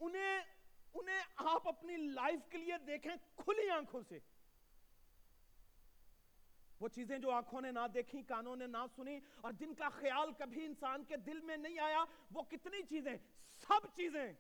انہیں 0.01 0.41
انہیں 0.95 1.21
آپ 1.37 1.69
اپنی 1.69 1.97
لائف 1.97 2.51
کے 2.51 2.59
لیے 2.59 2.79
دیکھیں 2.87 3.13
کھلی 3.37 3.71
آنکھوں 3.71 4.03
سے۔ 4.09 4.19
وہ 6.81 6.89
چیزیں 6.89 7.19
جو 7.19 7.31
آنکھوں 7.31 7.61
نے 7.61 7.73
نہ 7.73 7.87
دیکھی 7.95 8.23
کانوں 8.23 8.57
نے 8.57 8.67
نہ 8.67 8.79
سنی 8.97 9.21
اور 9.41 9.53
جن 9.53 9.75
کا 9.75 9.89
خیال 9.89 10.33
کبھی 10.33 10.65
انسان 10.65 11.05
کے 11.05 11.17
دل 11.17 11.41
میں 11.41 11.57
نہیں 11.57 11.79
آیا، 11.79 12.05
وہ 12.31 12.43
کتنی 12.43 12.83
چیزیں، 12.83 13.17
سب 13.69 13.97
چیزیں 13.97 14.33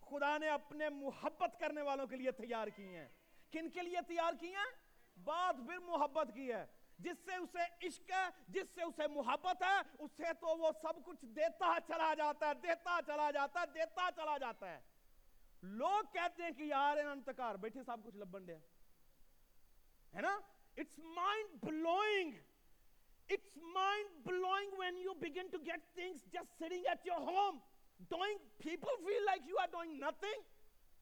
خدا 0.00 0.38
نے 0.38 0.48
اپنے 0.48 0.88
محبت 0.88 1.60
کرنے 1.60 1.82
والوں 1.82 2.06
کے 2.06 2.16
لیے 2.16 2.30
تیار 2.30 2.68
کی 2.68 2.96
ہیں۔ 2.96 3.08
کن 3.50 3.70
کے 3.70 3.82
لیے 3.82 3.98
تیار 4.08 4.32
کی 4.40 4.54
ہیں؟ 4.54 4.70
بات 5.24 5.56
پھر 5.66 5.78
محبت 5.78 6.28
کی 6.34 6.52
ہے۔ 6.52 6.66
جس 6.98 7.18
سے 7.24 7.36
اسے 7.36 7.86
عشق 7.86 8.10
ہے، 8.10 8.24
جس 8.48 8.70
سے 8.74 8.82
اسے 8.82 9.06
محبت 9.06 9.62
ہے، 9.62 9.76
اسے 9.98 10.32
تو 10.40 10.56
وہ 10.58 10.70
سب 10.82 11.04
کچھ 11.04 11.24
دیتا 11.24 11.76
چلا 11.86 12.14
جاتا 12.14 12.48
ہے، 12.48 12.54
دیتا 12.62 12.98
چلا 13.06 13.30
جاتا 13.30 13.60
ہے، 13.60 13.66
دیتا 13.74 14.08
چلا 14.16 14.38
جاتا 14.38 14.70
ہے۔ 14.70 14.80
لوگ 15.62 16.12
کہتے 16.12 16.42
ہیں 16.42 16.50
کہ 16.50 16.62
یار 16.62 16.96
انتکار 16.96 17.54
بیٹھے 17.54 17.82
سب 17.82 18.04
کچھ 18.04 18.16
لبن 18.16 18.46
دیا 18.46 18.58
ہے 20.14 20.20
نا؟ 20.20 20.38
It's 20.76 20.98
mind 20.98 21.64
blowing 21.64 22.32
it's 23.28 23.56
mind 23.56 24.26
blowing 24.26 24.78
when 24.78 24.98
you 24.98 25.14
begin 25.14 25.48
to 25.48 25.58
get 25.58 25.94
things 25.94 26.24
just 26.32 26.54
sitting 26.58 26.86
at 26.86 27.06
your 27.06 27.20
home 27.32 27.58
doing 28.10 28.38
people 28.60 28.96
feel 29.04 29.24
like 29.26 29.42
you 29.46 29.56
are 29.58 29.70
doing 29.70 29.98
nothing 29.98 30.42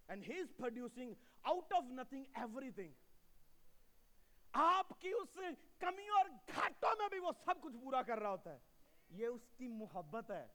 and 0.08 0.24
he 0.24 0.32
is 0.32 0.48
producing 0.58 1.14
out 1.44 1.70
of 1.78 1.84
nothing 1.90 2.26
everything. 2.34 2.92
آپ 4.58 4.86
کی 5.00 5.12
اس 5.12 5.38
کمی 5.78 6.08
اور 6.08 6.24
گھاٹوں 6.54 6.90
میں 6.98 7.08
بھی 7.08 7.18
وہ 7.18 7.30
سب 7.44 7.60
کچھ 7.60 7.76
پورا 7.76 8.02
کر 8.02 8.18
رہا 8.18 8.28
ہوتا 8.28 8.52
ہے۔ 8.52 8.58
یہ 9.08 9.26
اس 9.26 9.40
کی 9.56 9.68
محبت 9.68 10.30
ہے۔ 10.30 10.46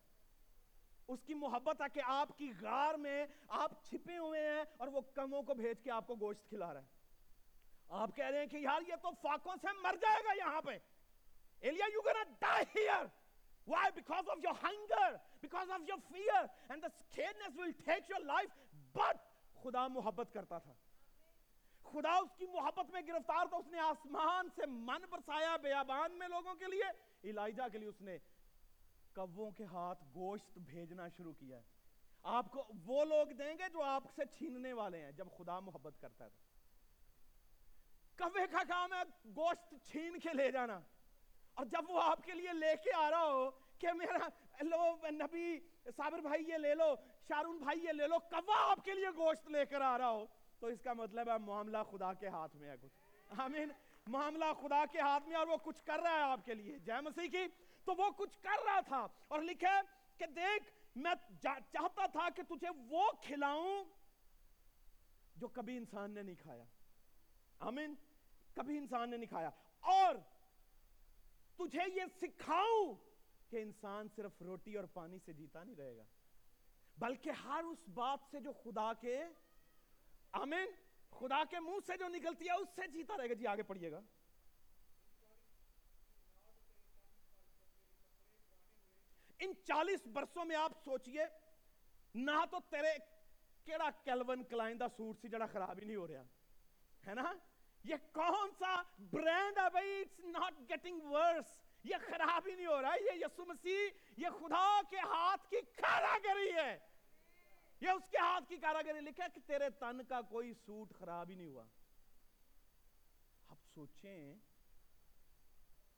اس 1.08 1.20
کی 1.25 1.34
محبت 1.34 1.81
ہے 1.81 1.86
کہ 1.93 2.01
آپ 2.05 2.38
کی 2.38 2.53
غار 2.62 2.93
میں 2.93 3.27
آپ 3.48 3.72
چھپے 3.84 4.17
ہوئے 4.17 4.48
ہیں 4.48 4.63
اور 4.77 4.88
وہ 4.88 5.01
کموں 5.01 5.43
کو 5.43 5.53
بھیج 5.53 5.84
کے 5.84 5.91
آپ 5.91 6.08
کو 6.08 6.15
گوشت 6.15 6.50
کھلا 6.50 6.74
رہا 6.74 6.81
ہے۔ 6.81 6.86
آپ 7.89 8.10
کہہ 8.15 8.25
رہے 8.25 8.39
ہیں 8.39 8.48
کہ 8.48 8.58
یار 8.58 8.81
یہ 8.88 8.96
تو 9.01 9.10
فاقوں 9.22 9.55
سے 9.62 9.67
مر 9.81 9.96
جائے 10.01 10.24
گا 10.24 10.50
یہاں 10.50 10.62
پہ۔ 10.62 10.77
Elijah 11.60 11.86
you 11.93 12.01
gonna 12.01 12.24
die 12.39 12.79
here 12.79 13.05
Why? 13.70 13.81
Because 13.81 14.25
of 14.25 14.38
your 14.38 14.55
hunger, 14.63 15.12
because 15.46 15.70
of 15.70 15.81
your 15.81 16.15
fear, 16.15 16.46
and 16.72 16.79
the 16.79 16.88
scaredness 16.88 17.60
will 17.60 17.89
take 17.89 18.17
your 18.17 18.36
life. 18.36 18.55
But 18.98 19.15
خدا 19.63 19.88
محبت 19.88 20.34
کرتا 20.34 20.60
تھا۔ 20.60 20.74
خدا 21.91 22.12
اس 22.12 22.29
کی 22.38 22.45
محبت 22.45 22.89
میں 22.89 23.01
گرفتار 23.07 23.45
تھا، 23.45 23.57
اس 23.57 23.67
نے 23.67 23.79
آسمان 23.79 24.50
سے 24.55 24.65
من 24.65 25.01
برسایا 25.10 25.57
بیابان 25.57 26.12
میں 26.12 26.27
لوگوں 26.27 26.55
کے 26.55 26.65
لیے۔ 26.65 26.83
الائجہ 27.29 27.62
کے 27.71 27.77
لیے 27.77 27.89
اس 27.89 28.01
نے 28.01 28.17
کبوں 29.12 29.51
کے 29.51 29.65
ہاتھ 29.65 30.03
گوشت 30.15 30.57
بھیجنا 30.57 31.07
شروع 31.07 31.33
کیا 31.33 31.57
ہے۔ 31.57 31.62
آپ 32.24 32.51
کو 32.51 32.63
وہ 32.86 33.05
لوگ 33.05 33.25
دیں 33.25 33.53
گے 33.60 33.69
جو 33.74 33.83
آپ 33.83 34.03
سے 34.15 34.21
چھیننے 34.38 34.74
والے 34.74 35.01
ہیں 35.01 35.12
جب 35.12 35.27
خدا 35.38 35.60
محبت 35.60 35.93
کرتا 36.01 36.25
ہے۔ 36.25 36.29
کبے 38.15 38.48
کا 38.51 38.63
کام 38.67 38.93
ہے 38.93 39.01
گوشت 39.36 39.74
چھین 39.86 40.19
کے 40.19 40.29
لے 40.33 40.51
جانا۔ 40.51 40.79
اور 41.53 41.65
جب 41.65 41.91
وہ 41.91 42.01
آپ 42.03 42.24
کے 42.24 42.31
لیے 42.31 42.53
لے 42.53 42.75
کے 42.83 42.91
آ 42.95 43.10
رہا 43.10 43.25
ہو 43.25 43.51
کہ 43.79 43.93
میرا 43.93 44.27
لو 44.62 44.95
نبی 45.12 45.60
صابر 45.95 46.19
بھائی 46.19 46.43
یہ 46.48 46.57
لے 46.57 46.75
لو، 46.75 46.95
شارون 47.27 47.57
بھائی 47.57 47.83
یہ 47.83 47.91
لے 47.91 48.07
لو 48.07 48.19
کوا 48.19 48.71
آپ 48.71 48.79
کے 48.86 48.93
لیے 48.93 49.10
گوشت 49.15 49.48
لے 49.48 49.65
کر 49.65 49.81
آ 49.81 49.98
رہا 49.98 50.10
ہو؟ 50.10 50.25
تو 50.62 50.68
اس 50.68 50.82
کا 50.82 50.94
مطلب 50.94 51.30
ہے 51.30 51.38
معاملہ 51.38 51.77
خدا 51.91 52.13
کے 52.13 52.27
ہاتھ 52.27 52.56
میں 52.56 52.70
ہے 52.70 52.75
کچھ۔ 52.82 52.94
آمین۔ 53.39 53.70
معاملہ 54.08 54.46
خدا 54.62 54.86
کے 54.91 55.00
ہاتھ 55.00 55.27
میں 55.27 55.36
اور 55.36 55.48
وہ 55.48 55.58
کچھ 55.63 55.84
کر 55.84 56.00
رہا 56.00 56.12
ہے 56.12 56.22
آپ 56.22 56.46
کے 56.46 56.53
لیے۔ 56.53 56.80
جے 56.80 57.01
مسیح 57.01 57.30
کی 57.30 57.48
تو 57.86 57.94
وہ 57.98 58.10
کچھ 58.10 58.39
کر 58.41 58.63
رہا 58.65 58.80
تھا 58.80 59.08
اور 59.27 59.39
لکھے 59.41 59.82
کہ 60.18 60.25
دیکھ، 60.25 60.98
میں 60.98 61.12
چاہتا 61.41 62.08
تھا 62.08 62.30
کہ 62.30 62.44
تجھے 62.44 62.68
وہ 62.89 63.12
کھلاؤں 63.22 63.84
جو 65.36 65.48
کبھی 65.48 65.77
انسان 65.77 66.12
نے 66.12 66.22
نہیں 66.22 66.36
کھایا۔ 66.36 66.63
آمین۔ 67.60 67.96
کبھی 68.53 68.77
انسان 68.77 69.10
نے 69.10 69.18
نہیں 69.18 69.30
کھایا۔ 69.30 69.50
اور 69.80 70.15
تجھے 71.58 71.82
یہ 71.96 72.01
سکھاؤں 72.22 72.96
کہ 73.50 73.62
انسان 73.62 74.08
صرف 74.15 74.41
روٹی 74.41 74.77
اور 74.77 74.86
پانی 74.86 75.20
سے 75.25 75.34
جیتا 75.34 75.63
نہیں 75.63 75.75
رہے 75.75 75.98
گا، 75.98 76.03
بلکہ 76.98 77.30
ہر 77.30 77.63
اس 77.63 77.89
بات 77.89 78.20
سے 78.32 78.39
جو 78.39 78.51
خدا 78.51 78.94
کے 78.94 79.24
آمین. 80.33 80.71
خدا 81.11 81.43
کے 81.50 81.59
منہ 81.59 81.79
سے 81.85 81.97
جو 81.97 82.07
نکلتی 82.07 82.45
ہے، 82.45 82.53
اس 82.53 82.69
سے 82.75 82.88
جیتا 82.91 83.17
رہے 83.17 83.29
گا. 83.29 83.33
جی 83.33 83.47
آگے 83.47 83.63
پڑھئے 83.63 83.91
گا. 83.91 84.00
ان 89.39 89.53
چالیس 89.67 90.07
برسوں 90.07 90.45
میں 90.45 90.55
آپ 90.55 90.71
سوچئے، 90.83 91.25
نہ 92.15 92.43
تو 92.51 92.59
تیرے 92.69 92.93
کیڑا 93.65 93.89
کیلون 94.03 94.43
کلائن 94.43 94.79
دا 94.79 94.88
سوٹ 94.97 95.21
سی 95.21 95.27
جڑا 95.27 95.45
خراب 95.45 95.79
ہی 95.79 95.85
نہیں 95.85 95.95
ہو 95.95 96.07
رہا. 96.07 96.23
ہے 97.07 97.13
نا؟ 97.15 97.31
یہ 97.83 97.95
کون 98.11 98.51
سا 98.59 98.75
برینڈ 99.11 99.57
ہے 99.57 99.69
بھائی؟ 99.71 100.01
اٹس 100.01 100.19
ناٹ 100.25 100.59
گیٹنگ 100.69 101.01
ورس 101.11 101.59
یہ 101.83 101.95
خراب 102.07 102.47
ہی 102.47 102.55
نہیں 102.55 102.67
ہو 102.67 102.81
رہا. 102.81 102.93
یہ 102.95 103.19
یسو 103.25 103.45
مسیح، 103.45 103.79
یہ 104.17 104.39
خدا 104.39 104.81
کے 104.89 104.97
ہاتھ 104.97 105.50
کی 105.50 105.61
کھارا 105.75 106.17
کری 106.23 106.51
ہے. 106.55 106.77
یہ 107.81 107.89
اس 107.89 108.09
کے 108.11 108.17
ہاتھ 108.17 108.50
کی 108.50 108.57
کاراگری 108.57 109.00
لکھا 109.00 109.27
کہ 109.27 109.39
تیرے 109.47 109.69
تن 109.69 110.03
کا 110.03 110.21
کوئی 110.21 110.53
سوٹ 110.53 110.93
خراب 111.00 111.29
ہی 111.29 111.35
نہیں 111.35 111.47
ہوا۔ 111.47 111.63
اب 113.47 113.57
سوچیں، 113.73 114.35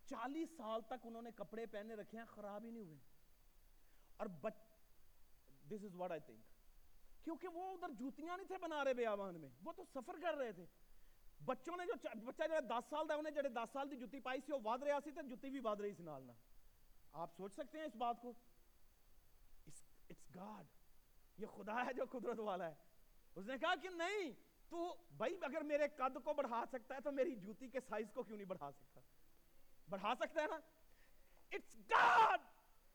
چالیس 0.05 0.49
سال 0.57 0.81
تک 0.81 1.05
انہوں 1.05 1.21
نے 1.21 1.29
کپڑے 1.35 1.65
پہنے 1.65 1.95
رکھے 1.95 2.17
ہیں، 2.17 2.25
خراب 2.25 2.63
ہی 2.65 2.69
نہیں 2.69 2.83
ہوئے۔ 2.83 2.97
اور 4.17 4.27
بچ 4.27 4.53
دس 5.69 5.83
از 5.83 5.95
واٹ 5.95 6.11
آئی 6.11 6.19
تھنک 6.19 7.23
کیونکہ 7.23 7.47
وہ 7.47 7.73
ادھر 7.73 7.89
جوتیاں 7.99 8.37
نہیں 8.37 8.47
تھے 8.47 8.57
بنا 8.57 8.83
رہے 8.83 8.93
بیابان 8.93 9.41
میں، 9.41 9.49
وہ 9.63 9.71
تو 9.71 9.83
سفر 9.93 10.15
کر 10.21 10.35
رہے 10.35 10.51
تھے۔ 10.51 10.65
بچوں 11.45 11.77
نے 11.77 11.85
جو 11.85 11.93
بچہ 12.25 12.43
جو 12.43 12.59
دس 12.59 12.89
سال 12.89 13.09
دا 13.09 13.13
انہیں 13.13 13.33
جڑے 13.33 13.49
دس 13.49 13.73
سال 13.73 13.91
دی 13.91 13.95
جوتی 13.95 14.19
پائی 14.19 14.39
سی، 14.45 14.51
وہ 14.51 14.59
واد 14.63 14.83
رہا 14.83 14.99
سی 15.03 15.11
تے 15.11 15.27
جوتی 15.29 15.49
بھی 15.49 15.59
واد 15.59 15.75
رہی 15.75 15.93
سی 15.93 16.03
نالنا 16.03 16.33
آپ 17.13 17.35
سوچ 17.37 17.53
سکتے 17.53 17.77
ہیں 17.77 17.85
اس 17.85 17.95
بات 17.95 18.21
کو؟ 18.21 18.33
اٹس 19.67 20.35
گاڈ 20.35 20.65
یہ 21.37 21.45
خدا 21.45 21.85
ہے 21.85 21.93
جو 21.93 22.03
قدرت 22.11 22.39
والا 22.39 22.69
ہے۔ 22.69 22.75
اس 23.35 23.45
نے 23.45 23.57
کہا 23.57 23.75
کہ 23.75 23.89
نہیں، 23.89 24.31
تو 24.69 24.95
بھائی 25.17 25.37
اگر 25.41 25.61
میرے 25.61 25.87
قد 25.87 26.17
کو 26.23 26.33
بڑھا 26.33 26.63
سکتا 26.71 26.95
ہے 26.95 26.99
تو 26.99 27.11
میری 27.11 27.35
جوتی 27.35 27.67
کے 27.67 27.79
سائز 27.79 28.11
کو 28.13 28.23
کیوں 28.23 28.37
نہیں 28.37 28.47
بڑھا 28.47 28.71
سکتا؟ 28.71 29.01
بڑھا 29.89 30.13
سکتا 30.19 30.41
ہے 30.41 30.47
نا؟ 30.47 30.59
اٹس 31.51 31.75
گاڈ 31.89 32.41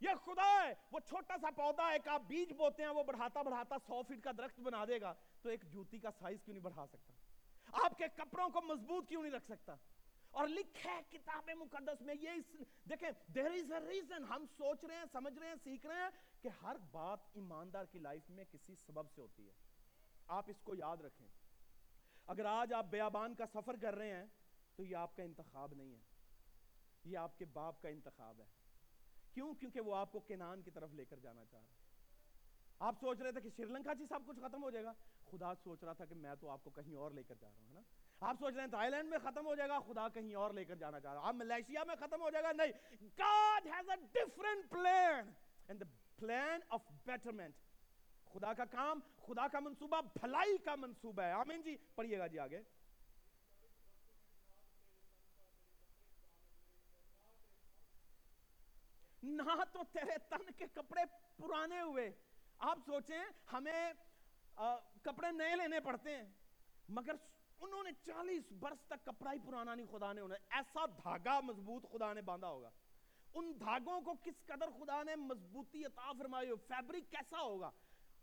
یہ 0.00 0.08
خدا 0.24 0.66
ہے۔ 0.66 0.74
وہ 0.92 1.00
چھوٹا 1.00 1.36
سا 1.40 1.50
پودا 1.50 1.88
ایک 1.88 2.08
آپ 2.08 2.22
بیج 2.26 2.52
بوتے 2.52 2.82
ہیں، 2.82 2.90
وہ 2.90 3.02
بڑھاتا 3.02 3.42
بڑھاتا 3.42 3.76
سو 3.86 4.02
فٹ 4.02 4.24
کا 4.24 4.30
درخت 4.38 4.60
بنا 4.60 4.84
دے 4.84 5.00
گا 5.00 5.14
تو 5.42 5.48
ایک 5.48 5.62
جوتی 5.72 5.98
کا 5.98 6.10
سائز 6.10 6.42
کیوں 6.44 6.54
نہیں 6.54 6.64
بڑھا 6.64 6.86
سکتا؟ 6.86 7.12
آپ 7.84 7.98
کے 7.98 8.04
کپڑوں 8.16 8.48
کو 8.48 8.60
مضبوط 8.62 9.08
کیوں 9.08 9.22
نہیں 9.22 9.32
رکھ 9.32 9.46
سکتا؟ 9.46 9.74
اور 10.30 10.48
لکھے 10.48 10.90
کتاب 11.10 11.50
مقدس 11.50 12.00
میں 12.00 12.14
یہ 12.20 12.30
اس 12.30 12.44
دیکھیں، 12.90 13.40
there 13.40 13.56
is 13.58 13.80
a 13.80 13.84
reason. 13.84 14.28
ہم 14.28 14.44
سوچ 14.56 14.84
رہے 14.84 14.96
ہیں، 14.96 15.04
سمجھ 15.12 15.38
رہے 15.38 15.48
ہیں، 15.48 15.54
سیکھ 15.64 15.86
رہے 15.86 15.96
ہیں 15.96 16.10
کہ 16.42 16.48
ہر 16.62 16.76
بات 16.90 17.18
ایماندار 17.32 17.84
کی 17.84 17.98
لائف 17.98 18.30
میں 18.30 18.44
کسی 18.50 18.74
سبب 18.74 19.10
سے 19.10 19.20
ہوتی 19.20 19.48
ہے۔ 19.48 19.52
آپ 20.26 20.44
اس 20.48 20.60
کو 20.62 20.74
یاد 20.74 20.96
رکھیں۔ 20.96 21.28
اگر 22.26 22.44
آج 22.44 22.72
آپ 22.72 22.86
بیابان 22.86 23.34
کا 23.34 23.44
سفر 23.52 23.76
کر 23.76 23.94
رہے 23.94 24.12
ہیں، 24.12 24.24
تو 24.76 24.84
یہ 24.84 24.96
آپ 24.96 25.16
کا 25.16 25.22
انتخاب 25.22 25.74
نہیں 25.74 25.94
ہے۔ 25.94 26.00
یہ 27.04 27.18
آپ 27.18 27.38
کے 27.38 27.44
باپ 27.44 27.82
کا 27.82 27.88
انتخاب 27.88 28.40
ہے۔ 28.40 28.46
کیوں؟ 29.34 29.54
کیونکہ 29.54 29.80
وہ 29.80 29.96
آپ 29.96 30.12
کو 30.12 30.20
کینان 30.20 30.62
کی 30.62 30.70
طرف 30.70 30.92
لے 30.92 31.04
کر 31.04 31.18
جانا 31.18 31.44
چاہ 31.44 31.60
رہا 31.60 31.68
ہے۔ 31.68 31.78
آپ 32.78 32.94
سوچ 33.00 33.20
رہے 33.20 33.32
تھے 33.32 33.40
کہ 33.40 33.48
شری 33.56 33.64
لنکا 33.64 33.92
جی 33.92 34.04
سب 34.08 34.20
کچھ 34.26 34.40
ختم 34.40 34.62
ہو 34.62 34.70
جائے 34.70 34.84
گا۔ 34.84 34.92
خدا 35.30 35.54
سوچ 35.54 35.84
رہا 35.84 35.92
تھا 35.92 36.04
کہ 36.04 36.14
میں 36.14 36.34
تو 36.40 36.48
آپ 36.48 36.64
کو 36.64 36.70
کہیں 36.70 36.94
اور 36.94 37.10
لے 37.10 37.22
کر 37.22 37.34
جا 37.34 37.48
رہا 37.48 37.62
ہوں 37.62 37.74
نا؟ 37.74 37.80
آپ 38.20 38.36
سوچ 38.38 38.54
رہے 38.54 38.60
ہیں 38.60 38.70
تھائی 38.70 38.90
لینڈ 38.90 39.08
میں 39.08 39.18
ختم 39.18 39.46
ہو 39.46 39.54
جائے 39.54 39.68
گا 39.68 39.78
خدا 39.78 40.08
کہیں 40.08 40.34
اور 40.34 40.50
لے 40.50 40.64
کر 40.64 40.74
جانا 40.74 41.00
چاہ 41.00 41.14
رہا 41.14 41.28
آپ 41.28 41.34
ملیشیا 41.34 41.84
میں 41.84 41.96
ختم 41.96 42.22
ہو 42.22 42.30
جائے 42.30 42.44
گا 42.44 42.52
نہیں۔ 42.52 42.72
God 43.20 43.66
has 43.74 43.88
a 43.88 44.00
different 44.18 44.78
plan. 44.78 45.24
And 45.70 45.76
the 45.76 45.90
plan 46.24 46.58
of 46.70 46.78
betterment. 47.08 47.50
خدا 48.32 48.52
کا 48.52 48.64
کام 48.64 49.00
خدا 49.26 49.48
کا 49.48 49.58
منصوبہ 49.58 50.00
بھلائی 50.00 50.58
کا 50.58 50.74
منصوبہ 50.74 51.22
ہے۔ 51.22 51.32
آمین 51.32 51.62
جی 51.62 51.76
پڑھئے 51.94 52.18
گا 52.18 52.26
جی 52.26 52.38
آگے۔ 52.38 52.62
نہ 59.22 59.64
تو 59.72 59.82
تیرے 59.92 60.18
تن 60.28 60.50
کے 60.56 60.66
کپڑے 60.74 61.02
پرانے 61.36 61.80
ہوئے۔ 61.80 62.10
آپ 62.58 62.78
سوچیں 62.86 63.24
ہمیں 63.52 63.92
آ, 64.56 64.76
کپڑے 65.02 65.32
نئے 65.32 65.56
لینے 65.56 65.80
پڑتے 65.80 66.16
ہیں 66.16 66.24
مگر 66.88 67.12
انہوں 67.60 67.82
نے 67.82 67.90
چالیس 68.06 68.52
برس 68.52 68.82
تک 68.86 69.04
کپڑا 69.04 69.32
ہی 69.32 69.38
پرانا 69.46 69.74
نہیں، 69.74 69.86
خدا 69.86 70.12
نے 70.12 70.20
انہیں، 70.20 70.38
ایسا 70.50 70.86
دھاگا 70.86 71.40
مضبوط 71.40 71.86
خدا 71.92 72.12
نے 72.12 72.22
باندھا 72.22 72.48
ہوگا۔ 72.48 72.70
ان 73.34 73.52
دھاگوں 73.60 74.00
کو 74.00 74.14
کس 74.24 74.46
قدر 74.46 74.66
خدا 74.70 75.02
نے 75.02 75.16
مضبوطی 75.16 75.84
عطا 75.84 76.12
فرمائی 76.18 76.50
ہو 76.50 76.56
فیبرک 76.56 77.10
کیسا 77.10 77.40
ہوگا؟ 77.40 77.70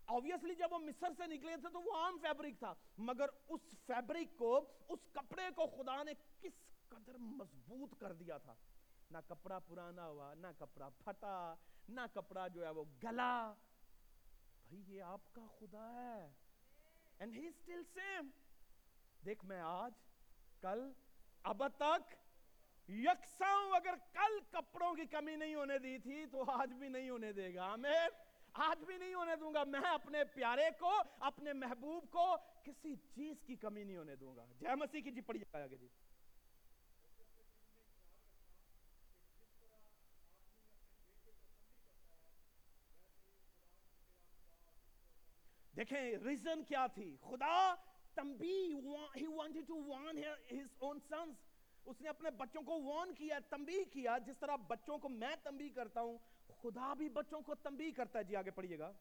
آبویسلی 0.08 0.56
جب 0.56 0.68
وہ 0.72 0.80
مصر 0.80 1.08
سے 1.18 1.28
نکلے 1.28 1.58
تھے 1.58 1.70
تو 1.74 1.82
وہ 1.82 1.98
عام 1.98 2.18
فیبرک 2.22 2.60
تھا، 2.60 2.74
مگر 2.98 3.26
اس 3.48 3.62
فیبرک 3.86 4.38
کو، 4.38 4.66
اس 4.90 5.00
کپڑے 5.12 5.50
کو 5.56 5.68
خدا 5.68 6.04
نے 6.04 6.12
کس 6.42 6.54
قدر 6.90 7.18
مضبوط 7.18 8.00
کر 8.00 8.14
دیا 8.14 8.38
تھا۔ 8.38 8.56
نہ 9.12 9.18
کپڑا 9.28 9.60
پرانا 9.60 10.08
ہوا، 10.08 10.34
نہ 10.34 10.48
کپڑا 10.60 10.90
پھٹا، 10.90 11.56
نہ 11.90 12.02
کپڑا 12.14 12.48
جو 12.48 12.66
ہے 12.66 12.70
وہ 12.70 12.84
گلا۔ 13.04 13.54
بھائی 14.68 14.84
یہ 14.88 15.02
آپ 15.02 15.22
کا 15.34 15.42
خدا 15.60 15.94
ہے۔ 15.94 16.34
And 17.24 17.34
he 17.34 17.44
still 17.44 17.82
same 17.98 18.28
دیکھ، 19.26 19.46
میں 19.46 19.62
آج، 19.62 19.92
کل 20.62 20.92
اب 21.44 21.68
تک 21.68 22.14
یکساں 22.90 23.76
اگر 23.76 23.94
کل 24.14 24.40
کپڑوں 24.52 24.94
کی 24.94 25.06
کمی 25.06 25.36
نہیں 25.36 25.56
ہونے 25.56 25.80
دی 25.80 25.98
تھی 25.98 26.26
تو 26.26 26.52
آج 26.52 26.74
بھی 26.74 26.90
نہیں 26.90 27.10
ہونے 27.10 27.32
دے 27.32 27.56
گا۔ 27.56 27.66
آمین۔ 27.66 28.10
آج 28.54 28.84
بھی 28.84 28.98
نہیں 28.98 29.14
ہونے 29.14 29.36
دوں 29.36 29.54
گا۔ 29.54 29.64
میں 29.64 29.80
اپنے 29.80 30.24
پیارے 30.24 30.70
کو، 30.80 30.92
اپنے 31.20 31.54
محبوب 31.54 32.12
کو 32.12 32.36
کسی 32.64 32.96
چیز 32.96 33.38
کی 33.46 33.56
کمی 33.56 33.84
نہیں 33.84 33.98
ہونے 33.98 34.16
دوں 34.16 34.36
گا۔ 34.36 34.46
جے 34.60 34.76
مسیح 34.76 35.02
کی 35.02 35.12
جی 35.12 35.22
پڑی 35.22 35.40
جائے 35.40 35.72
گا 35.72 35.76
جی۔ 35.76 35.88
دیکھیں، 45.76 46.18
ریزن 46.18 46.64
کیا 46.64 46.88
تھی؟ 46.88 47.18
خدا 47.22 47.76
تمبی 48.16 48.74
he 49.18 49.28
wanted 49.40 49.68
to 49.72 49.76
warn 49.90 50.18
his 50.54 50.84
own 50.84 50.98
sons. 51.14 51.34
اس 51.86 52.02
نے 52.02 52.10
اپنے 52.10 52.30
بچوں 52.32 52.62
کو 52.62 52.82
وارن 52.82 53.14
کیا 53.14 53.40
تنبیہ 53.50 53.84
کیا۔ 53.94 54.18
جس 54.18 54.38
طرح 54.40 54.56
بچوں 54.56 54.98
کو 54.98 55.10
میں 55.10 55.36
تنبیہ 55.44 55.70
کرتا 55.76 56.02
ہوں، 56.02 56.18
خدا 56.62 56.94
بھی 56.94 57.10
بچوں 57.10 57.42
کو 57.42 57.56
تنبیہ 57.56 57.92
کرتا 57.96 58.20
ہے۔ 58.20 58.24
جی 58.24 58.36
آگے 58.36 58.52
پڑھیے 58.52 58.80
گا۔ 58.80 58.92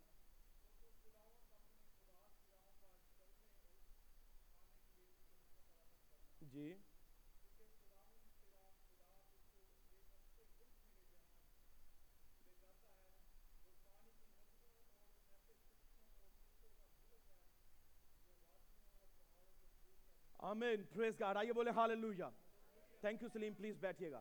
جی۔ 6.53 6.75
آمین 20.55 20.83
پریز 20.93 21.21
گاڈ 21.21 21.37
آئیے 21.37 21.53
بولے 21.53 21.71
hallelujah 21.77 22.25
thank 23.01 23.23
you 23.23 23.29
Salim 23.29 23.55
please 23.55 23.79
بیٹھئے 23.81 24.11
گا 24.11 24.21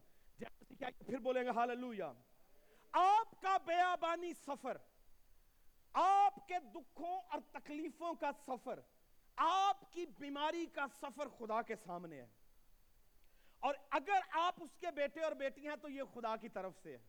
پھر 0.80 1.20
بولیں 1.20 1.44
گے 1.44 1.50
ہاللویہ 1.50 2.12
آپ 2.94 3.42
کا 3.42 3.58
بیابانی 3.66 4.34
سفر 4.38 4.78
آپ 5.96 6.48
کے 6.48 6.60
دکھوں 6.74 7.16
اور 7.32 7.40
تکلیفوں 7.52 8.14
کا 8.14 8.32
سفر 8.46 8.80
آپ 9.38 9.92
کی 9.94 10.06
بیماری 10.20 10.66
کا 10.74 10.86
سفر 10.94 11.28
خدا 11.38 11.62
کے 11.62 11.76
سامنے 11.76 12.22
ہے 12.22 12.28
اور 13.64 13.76
اگر 13.92 14.28
آپ 14.40 14.62
اس 14.64 14.78
کے 14.80 14.92
بیٹے 14.92 15.22
اور 15.24 15.32
بیٹی 15.38 15.68
ہیں 15.68 15.76
تو 15.82 15.90
یہ 15.90 16.14
خدا 16.14 16.36
کی 16.36 16.50
طرف 16.50 16.78
سے 16.84 16.92
ہے 16.92 17.02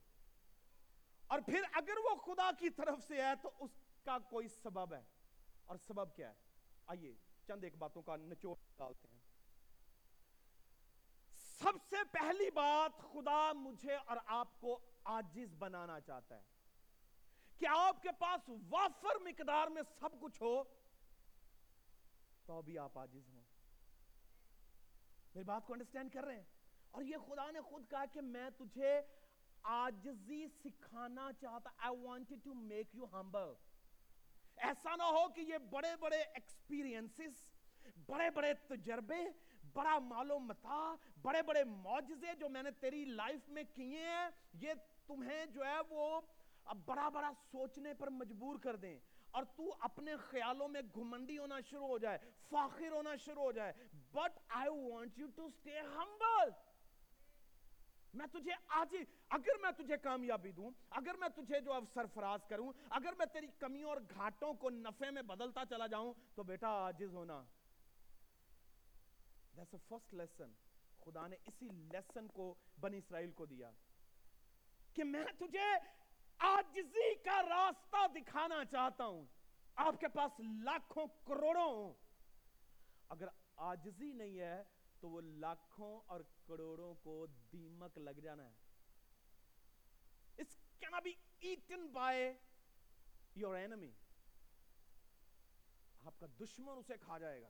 اور 1.30 1.40
پھر 1.46 1.62
اگر 1.72 1.98
وہ 2.04 2.14
خدا 2.24 2.50
کی 2.58 2.70
طرف 2.76 3.06
سے 3.06 3.22
ہے 3.22 3.32
تو 3.42 3.50
اس 3.58 3.70
کا 4.04 4.18
کوئی 4.30 4.48
سبب 4.54 4.92
ہے 4.94 5.02
اور 5.64 5.76
سبب 5.86 6.14
کیا 6.16 6.28
ہے 6.28 6.42
آئیے 6.86 7.14
چند 7.46 7.64
ایک 7.64 7.76
باتوں 7.76 8.02
کا 8.02 8.16
نچوڑ 8.16 8.54
ڈالتے 8.76 9.08
ہیں۔ 9.08 9.20
سب 11.36 11.72
سے 11.90 11.96
پہلی 12.12 12.50
بات 12.50 13.02
خدا 13.12 13.52
مجھے 13.52 13.94
اور 13.94 14.16
آپ 14.26 14.60
کو 14.60 14.78
آجز 15.04 15.54
بنانا 15.58 16.00
چاہتا 16.00 16.36
ہے 16.36 16.42
کہ 17.58 17.66
آپ 17.68 18.02
کے 18.02 18.08
پاس 18.18 18.50
وافر 18.70 19.18
مقدار 19.20 19.66
میں 19.66 19.82
سب 19.98 20.08
کچھ 20.20 20.42
ہو 20.42 20.62
تو 22.46 22.62
بھی 22.62 22.78
آپ 22.78 22.98
آجز 22.98 23.28
ہوں۔ 23.28 23.42
میری 25.34 25.44
بات 25.44 25.66
کو 25.66 25.72
انڈرسٹینڈ 25.72 26.12
کر 26.12 26.24
رہے 26.24 26.36
ہیں؟ 26.36 26.44
اور 26.90 27.02
یہ 27.02 27.16
خدا 27.16 27.50
نے 27.50 27.60
خود 27.60 27.90
کہا 27.90 28.04
کہ 28.04 28.20
میں 28.20 28.50
تجھے 28.50 29.00
آجزی 29.62 30.46
سکھانا 30.48 31.30
چاہتا، 31.40 31.70
I 31.88 31.90
wanted 31.90 32.38
to 32.48 32.54
make 32.54 33.00
you 33.00 33.14
humble 33.14 33.54
ایسا 34.64 34.96
نہ 34.96 35.02
ہو 35.02 35.28
کہ 35.28 35.40
یہ 35.40 35.58
بڑے 35.58 35.96
بڑے 36.00 36.16
ایکسپیرینسز 36.16 37.44
بڑے 38.06 38.30
بڑے 38.30 38.54
تجربے، 38.54 39.24
بڑا 39.72 39.98
معلوم 39.98 40.46
متا، 40.46 40.94
بڑے 41.22 41.42
بڑے 41.42 41.64
معجزے 41.64 42.34
جو 42.34 42.48
میں 42.48 42.62
نے 42.62 42.70
تیری 42.70 43.04
لائف 43.04 43.48
میں 43.48 43.62
کیے 43.74 44.06
ہیں، 44.06 44.28
یہ 44.52 44.72
تمہیں 45.06 45.46
جو 45.46 45.64
ہے 45.64 45.78
وہ 45.88 46.20
بڑا 46.84 47.08
بڑا 47.08 47.30
سوچنے 47.50 47.94
پر 47.94 48.10
مجبور 48.10 48.58
کر 48.58 48.76
دیں۔ 48.76 48.98
اور 49.30 49.44
تو 49.56 49.74
اپنے 49.80 50.16
خیالوں 50.16 50.68
میں 50.68 50.80
گھمنڈی 50.94 51.38
ہونا 51.38 51.60
شروع 51.60 51.86
ہو 51.86 51.98
جائے، 51.98 52.18
فاخر 52.50 52.92
ہونا 52.92 53.16
شروع 53.16 53.42
ہو 53.42 53.52
جائے۔ 53.52 53.72
But 54.12 54.38
I 54.48 54.68
want 54.68 55.18
you 55.18 55.26
to 55.34 55.44
stay 55.46 55.80
humble 55.80 56.50
میں 58.14 58.26
تجھے 58.26 58.52
آج 58.68 58.96
اگر 59.28 59.58
میں 59.62 59.70
تجھے 59.70 59.96
کامیابی 59.96 60.52
دوں، 60.52 60.70
اگر 60.90 61.14
میں 61.14 61.28
تجھے 61.28 61.60
جو 61.60 61.72
اب 61.72 61.84
سرفراز 61.94 62.40
کروں، 62.48 62.72
اگر 62.90 63.12
میں 63.18 63.26
تیری 63.26 63.46
کمیوں 63.58 63.88
اور 63.88 63.96
گھاٹوں 64.14 64.54
کو 64.54 64.70
نفع 64.70 65.10
میں 65.10 65.22
بدلتا 65.22 65.62
چلا 65.70 65.86
جاؤں، 65.86 66.14
تو 66.34 66.42
بیٹا 66.42 66.68
آجز 66.68 67.14
ہونا۔ 67.14 67.44
That's 69.58 69.74
a 69.74 69.96
first 69.96 70.20
lesson. 70.20 70.52
خدا 71.04 71.26
نے 71.26 71.36
اسی 71.46 71.68
لیسن 71.68 72.28
کو 72.28 72.54
بنی 72.80 72.98
اسرائیل 72.98 73.30
کو 73.30 73.46
دیا۔ 73.46 73.70
کہ 74.94 75.04
میں 75.04 75.24
تجھے 75.38 75.72
آجزی 76.38 77.14
کا 77.14 77.42
راستہ 77.42 78.06
دکھانا 78.06 78.64
چاہتا 78.64 79.04
ہوں۔ 79.04 79.24
آپ 79.74 80.00
کے 80.00 80.08
پاس 80.08 80.40
لاکھوں 80.40 81.06
کروڑوں 81.26 81.94
اگر 83.08 83.26
آجزی 83.56 84.12
نہیں 84.12 84.40
ہے 84.40 84.62
تو 85.00 85.08
وہ 85.08 85.20
لاکھوں 85.20 86.00
اور 86.06 86.20
کروڑوں 86.46 86.94
کو 86.94 87.26
دیمک 87.52 87.98
لگ 87.98 88.10
جانا 88.10 88.44
ہے۔ 88.44 88.52
اس 90.36 90.46
کینا 90.78 91.00
بھی 91.00 91.14
ایٹن 91.40 91.86
بائے 91.86 92.34
یور 93.34 93.54
اینمی 93.54 93.90
آپ 96.04 96.20
کا 96.20 96.26
دشمن 96.40 96.78
اسے 96.78 96.96
کھا 97.00 97.18
جائے 97.18 97.42
گا۔ 97.42 97.48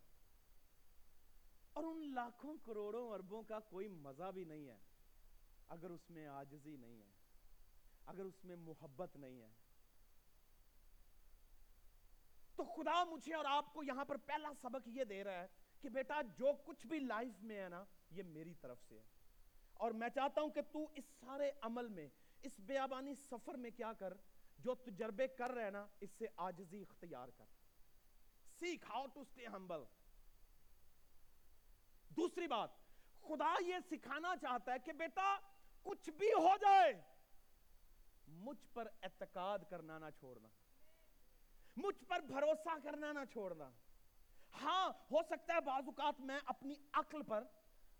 اور 1.73 1.85
ان 1.85 2.15
لاکھوں 2.15 2.57
کروڑوں 2.65 3.11
اربوں 3.11 3.43
کا 3.43 3.61
کوئی 3.61 3.89
مزہ 3.89 4.31
بھی 4.33 4.45
نہیں 4.45 4.69
ہے۔ 4.69 4.79
اگر 5.69 5.91
اس 5.91 6.11
میں 6.11 6.27
آجزی 6.27 6.77
نہیں 6.77 7.03
ہے، 7.03 7.11
اگر 8.07 8.25
اس 8.25 8.45
میں 8.45 8.57
محبت 8.57 9.17
نہیں 9.17 9.43
ہے۔ 9.43 9.53
تو 12.57 12.65
خدا 12.65 13.05
مجھے 13.05 13.35
اور 13.35 13.45
آپ 13.45 13.75
کو 13.75 13.83
یہاں 13.83 14.05
پر 14.05 14.17
پہلا 14.17 14.49
سبق 14.63 14.89
یہ 14.89 15.05
دے 15.05 15.25
رہا 15.25 15.33
ہے 15.33 15.64
کہ 15.85 15.91
بیٹا 15.91 16.23
جو 16.23 16.53
کچھ 16.65 16.87
بھی 16.87 16.99
لائف 16.99 17.43
میں 17.43 17.63
ہے 17.63 17.69
نا، 17.69 17.85
یہ 18.11 18.23
میری 18.23 18.55
طرف 18.55 18.79
سے 18.89 18.99
ہے۔ 18.99 19.05
اور 19.75 19.91
میں 19.91 20.09
چاہتا 20.09 20.41
ہوں 20.41 20.49
کہ 20.49 20.61
تو 20.63 20.87
اس 20.95 21.05
سارے 21.21 21.51
عمل 21.61 21.89
میں، 21.89 22.09
اس 22.43 22.53
بیابانی 22.59 23.15
سفر 23.15 23.55
میں 23.55 23.71
کیا 23.71 23.93
کر، 23.93 24.15
جو 24.59 24.75
تجربے 24.75 25.29
کر 25.29 25.51
رہے 25.51 25.71
نا، 25.71 25.87
اس 26.01 26.11
سے 26.11 26.27
آجزی 26.37 26.83
اختیار 26.83 27.29
کر۔ 27.29 27.45
سیکھ 28.61 28.91
ہاؤ 28.91 29.07
ٹو 29.07 29.21
اسٹے 29.21 29.47
ہمبل 29.47 29.79
دوسری 32.17 32.47
بات، 32.47 32.71
خدا 33.23 33.55
یہ 33.67 33.75
سکھانا 33.91 34.37
چاہتا 34.37 34.73
ہے 34.73 34.79
کہ 34.79 34.93
بیٹا، 34.93 35.39
کچھ 35.83 36.11
بھی 36.11 36.33
ہو 36.33 36.57
جائے، 36.61 36.93
مجھ 38.27 38.67
پر 38.73 38.89
اعتقاد 39.03 39.59
کرنا 39.71 39.99
نہ 39.99 40.11
چھوڑنا۔ 40.19 40.49
مجھ 41.77 42.05
پر 42.05 42.21
بھروسہ 42.21 42.79
کرنا 42.83 43.13
نہ 43.13 43.25
چھوڑنا۔ 43.33 43.71
ہاں 44.63 44.89
ہو 45.11 45.23
سکتا 45.23 45.55
ہے 45.55 45.61
بعض 45.61 45.83
اوقات 45.87 46.21
میں 46.21 46.39
اپنی 46.47 46.75
عقل 46.93 47.23
پر، 47.23 47.45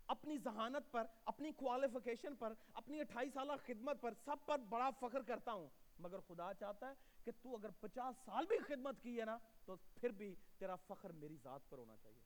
اپنی 0.07 0.37
ذہانت 0.37 0.91
پر، 0.91 1.05
اپنی 1.25 1.51
کوالیفیکیشن 1.51 2.35
پر، 2.35 2.53
اپنی 2.73 3.01
اٹھائی 3.01 3.29
سالہ 3.33 3.51
خدمت 3.65 4.01
پر 4.01 4.13
سب 4.25 4.45
پر 4.45 4.59
بڑا 4.59 4.89
فخر 4.89 5.21
کرتا 5.21 5.51
ہوں۔ 5.51 5.69
مگر 5.99 6.19
خدا 6.19 6.53
چاہتا 6.53 6.89
ہے 6.89 6.93
کہ 7.23 7.31
تو 7.41 7.55
اگر 7.55 7.69
پچاس 7.71 8.15
سال 8.25 8.45
بھی 8.45 8.59
خدمت 8.59 9.01
کی 9.01 9.19
ہے 9.19 9.25
نا، 9.25 9.37
تو 9.65 9.75
پھر 9.75 10.09
بھی 10.09 10.35
تیرا 10.57 10.75
فخر 10.75 11.09
میری 11.09 11.37
ذات 11.37 11.69
پر 11.69 11.77
ہونا 11.77 11.97
چاہیے۔ 11.97 12.21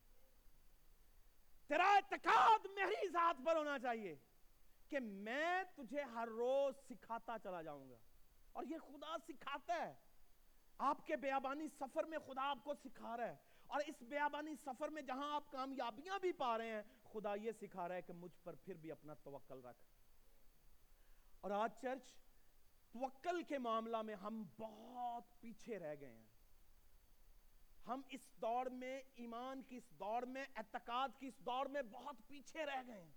تیرا 1.68 1.94
اعتقاد 1.94 2.66
میری 2.66 3.08
ذات 3.08 3.36
پر 3.46 3.56
ہونا 3.56 3.80
چاہیے 3.80 4.16
کہ 4.90 5.00
میں 5.00 5.64
تجھے 5.76 6.02
ہر 6.02 6.28
روز 6.28 6.76
سکھاتا 6.90 7.38
چلا 7.44 7.62
جاؤں 7.62 7.90
گا۔ 7.90 7.98
اور 8.54 8.64
یہ 8.64 8.78
خدا 8.78 9.16
سکھاتا 9.28 9.74
ہے۔ 9.74 9.94
آپ 10.78 11.06
کے 11.06 11.16
بیابانی 11.16 11.68
سفر 11.80 12.04
میں 12.04 12.20
خدا 12.20 12.50
آپ 12.50 12.58
کو 12.64 12.74
سکھا 12.74 13.18
رہا 13.18 13.28
ہے۔ 13.28 13.49
اور 13.70 13.82
اس 13.88 14.02
بیابانی 14.02 14.56
سفر 14.66 14.88
میں 14.88 15.02
جہاں 15.02 15.36
آپ 15.36 15.52
کامیابیاں 15.52 16.20
بھی 16.20 16.32
پا 16.32 16.58
رہے 16.58 16.68
ہیں، 16.68 16.82
خدا 17.04 17.36
یہ 17.36 17.52
سکھا 17.52 17.88
رہا 17.88 17.96
ہے 17.96 18.02
کہ 18.02 18.14
مجھ 18.14 18.38
پر 18.44 18.56
پھر 18.56 18.74
بھی 18.74 18.92
اپنا 18.92 19.14
توکل 19.14 19.62
رکھ۔ 19.66 19.84
اور 21.42 21.52
آج 21.52 21.72
چرچ 21.82 22.14
توکل 22.92 23.44
کے 23.44 23.58
معاملہ 23.58 24.02
میں 24.02 24.16
ہم 24.16 24.44
بہت 24.58 25.42
پیچھے 25.42 25.80
رہ 25.80 25.96
گئے 26.00 26.14
ہیں۔ 26.14 26.26
ہم 27.88 28.02
اس 28.10 28.22
دوڑ 28.42 28.70
میں، 28.70 29.02
ایمان 29.16 29.62
کی 29.62 29.78
اس 29.78 29.90
دوڑ 29.90 30.26
میں، 30.26 30.46
اعتقاد 30.56 31.10
کی 31.20 31.28
اس 31.28 31.40
دوڑ 31.40 31.68
میں 31.68 31.82
بہت 31.82 32.16
پیچھے 32.28 32.66
رہ 32.66 32.82
گئے 32.88 33.04
ہیں۔ 33.04 33.12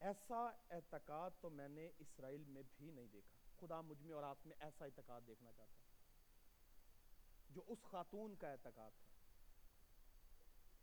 ایسا 0.00 0.50
اعتقاد 0.70 1.30
تو 1.40 1.50
میں 1.50 1.68
نے 1.68 1.90
اسرائیل 1.98 2.44
میں 2.44 2.62
بھی 2.76 2.90
نہیں 2.90 3.06
دیکھا۔ 3.06 3.66
خدا 3.66 3.80
مجھ 3.80 4.02
میں 4.02 4.14
اور 4.14 4.22
آپ 4.22 4.46
میں 4.46 4.56
ایسا 4.60 4.84
اعتقاد 4.84 5.20
دیکھنا 5.26 5.52
چاہتا 5.52 5.76
ہے۔ 5.76 5.91
جو 7.54 7.62
اس 7.66 7.82
خاتون 7.82 8.34
کا 8.36 8.50
اعتقاد 8.50 8.90
تھا، 8.98 9.10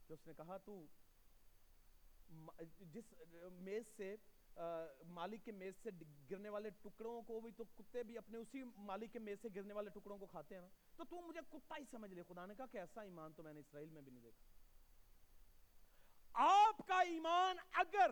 جو 0.08 0.14
اس 0.14 0.26
نے 0.26 0.32
کہا 0.36 0.56
تو 0.64 0.82
جس 2.92 3.12
میز 3.60 3.84
سے 3.96 4.14
مالک 5.08 5.44
کے 5.44 5.52
میز 5.52 5.74
سے 5.82 5.90
گرنے 6.30 6.48
والے 6.48 6.70
ٹکڑوں 6.82 7.20
کو 7.22 7.38
بھی 7.40 7.50
تو 7.56 7.64
کتے 7.76 8.02
بھی 8.02 8.18
اپنے 8.18 8.38
اسی 8.38 8.62
مالک 8.86 9.12
کے 9.12 9.18
میز 9.18 9.38
سے 9.42 9.48
گرنے 9.54 9.74
والے 9.74 9.90
ٹکڑوں 9.90 10.18
کو 10.18 10.26
کھاتے 10.26 10.54
ہیں 10.54 10.62
نا۔ 10.62 10.68
تو 10.96 11.04
تو 11.04 11.20
مجھے 11.20 11.40
کتا 11.50 11.74
ہی 11.78 11.84
سمجھ 11.90 12.12
لے، 12.12 12.22
خدا 12.28 12.46
نے 12.46 12.54
کہا 12.54 12.66
کہ 12.72 12.78
ایسا 12.78 13.02
ایمان 13.02 13.32
تو 13.32 13.42
میں 13.42 13.52
نے 13.52 13.60
اسرائیل 13.60 13.88
میں 13.90 14.02
بھی 14.02 14.12
نہیں 14.12 14.22
دیکھا۔ 14.22 14.44
آپ 16.34 16.86
کا 16.88 17.00
ایمان 17.06 17.56
اگر 17.80 18.10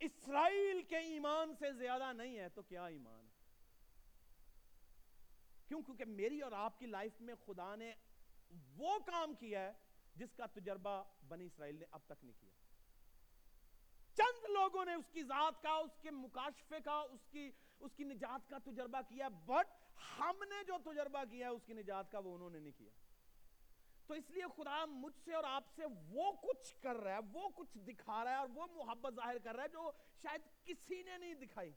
اسرائیل 0.00 0.82
کے 0.88 0.98
ایمان 1.06 1.54
سے 1.58 1.72
زیادہ 1.78 2.12
نہیں 2.12 2.38
ہے 2.38 2.48
تو 2.54 2.62
کیا 2.62 2.84
ایمان 2.86 3.24
ہے؟ 3.24 3.29
کیوں؟ 5.70 5.82
کیونکہ 5.82 6.04
میری 6.04 6.40
اور 6.40 6.52
آپ 6.52 6.78
کی 6.78 6.86
لائف 6.86 7.20
میں 7.20 7.34
خدا 7.46 7.76
نے 7.76 7.94
وہ 8.76 8.98
کام 8.98 9.34
کیا 9.34 9.60
ہے 9.60 9.72
جس 10.14 10.34
کا 10.36 10.46
تجربہ 10.46 11.02
بنی 11.28 11.46
اسرائیل 11.46 11.74
نے 11.74 11.84
اب 11.90 12.00
تک 12.06 12.24
نہیں 12.24 12.40
کیا۔ 12.40 12.50
چند 14.14 14.50
لوگوں 14.50 14.84
نے 14.84 14.94
اس 14.94 15.10
کی 15.12 15.22
ذات 15.22 15.62
کا، 15.62 15.70
اس 15.70 15.90
کے 16.02 16.10
مکاشفے 16.10 16.80
کا، 16.84 17.00
اس 17.00 17.20
کی 17.30 17.50
اس 17.80 17.90
کی 17.96 18.04
نجات 18.04 18.50
کا 18.50 18.58
تجربہ 18.58 19.00
کیا 19.08 19.28
بٹ 19.28 19.66
ہم 20.18 20.36
نے 20.48 20.64
جو 20.64 20.92
تجربہ 20.92 21.24
کیا 21.30 21.46
ہے، 21.46 21.52
اس 21.52 21.62
کی 21.66 21.72
نجات 21.72 22.12
کا 22.12 22.18
وہ 22.18 22.34
انہوں 22.34 22.50
نے 22.50 22.58
نہیں 22.58 22.78
کیا۔ 22.78 22.90
تو 24.06 24.14
اس 24.14 24.30
لیے 24.30 24.44
خدا 24.56 24.84
مجھ 24.84 25.16
سے 25.24 25.34
اور 25.34 25.44
آپ 25.44 25.64
سے 25.76 25.82
وہ 26.08 26.32
کچھ 26.32 26.82
کر 26.82 26.96
رہا 26.96 27.12
ہے، 27.12 27.18
وہ 27.32 27.48
کچھ 27.48 27.78
دکھا 27.78 28.24
رہا 28.24 28.30
ہے 28.30 28.36
اور 28.36 28.48
وہ 28.54 28.66
محبت 28.66 29.14
ظاہر 29.14 29.38
کر 29.38 29.54
رہا 29.54 29.62
ہے 29.62 29.68
جو 29.68 29.90
شاید 30.22 30.66
کسی 30.66 31.02
نے 31.02 31.18
نہیں 31.18 31.34
دکھائی۔ 31.34 31.72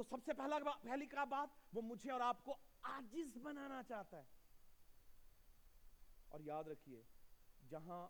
تو 0.00 0.04
سب 0.04 0.24
سے 0.24 0.32
پہلا 0.32 0.58
پہلی 0.82 1.06
کا 1.06 1.24
بات؟ 1.24 1.48
وہ 1.72 1.82
مجھے 1.82 2.10
اور 2.12 2.20
آپ 2.20 2.44
کو 2.44 2.56
آجز 2.82 3.36
بنانا 3.36 3.82
چاہتا 3.82 4.16
ہے۔ 4.16 4.22
اور 6.28 6.40
یاد 6.40 6.64
رکھیے، 6.64 7.02
جہاں 7.68 8.08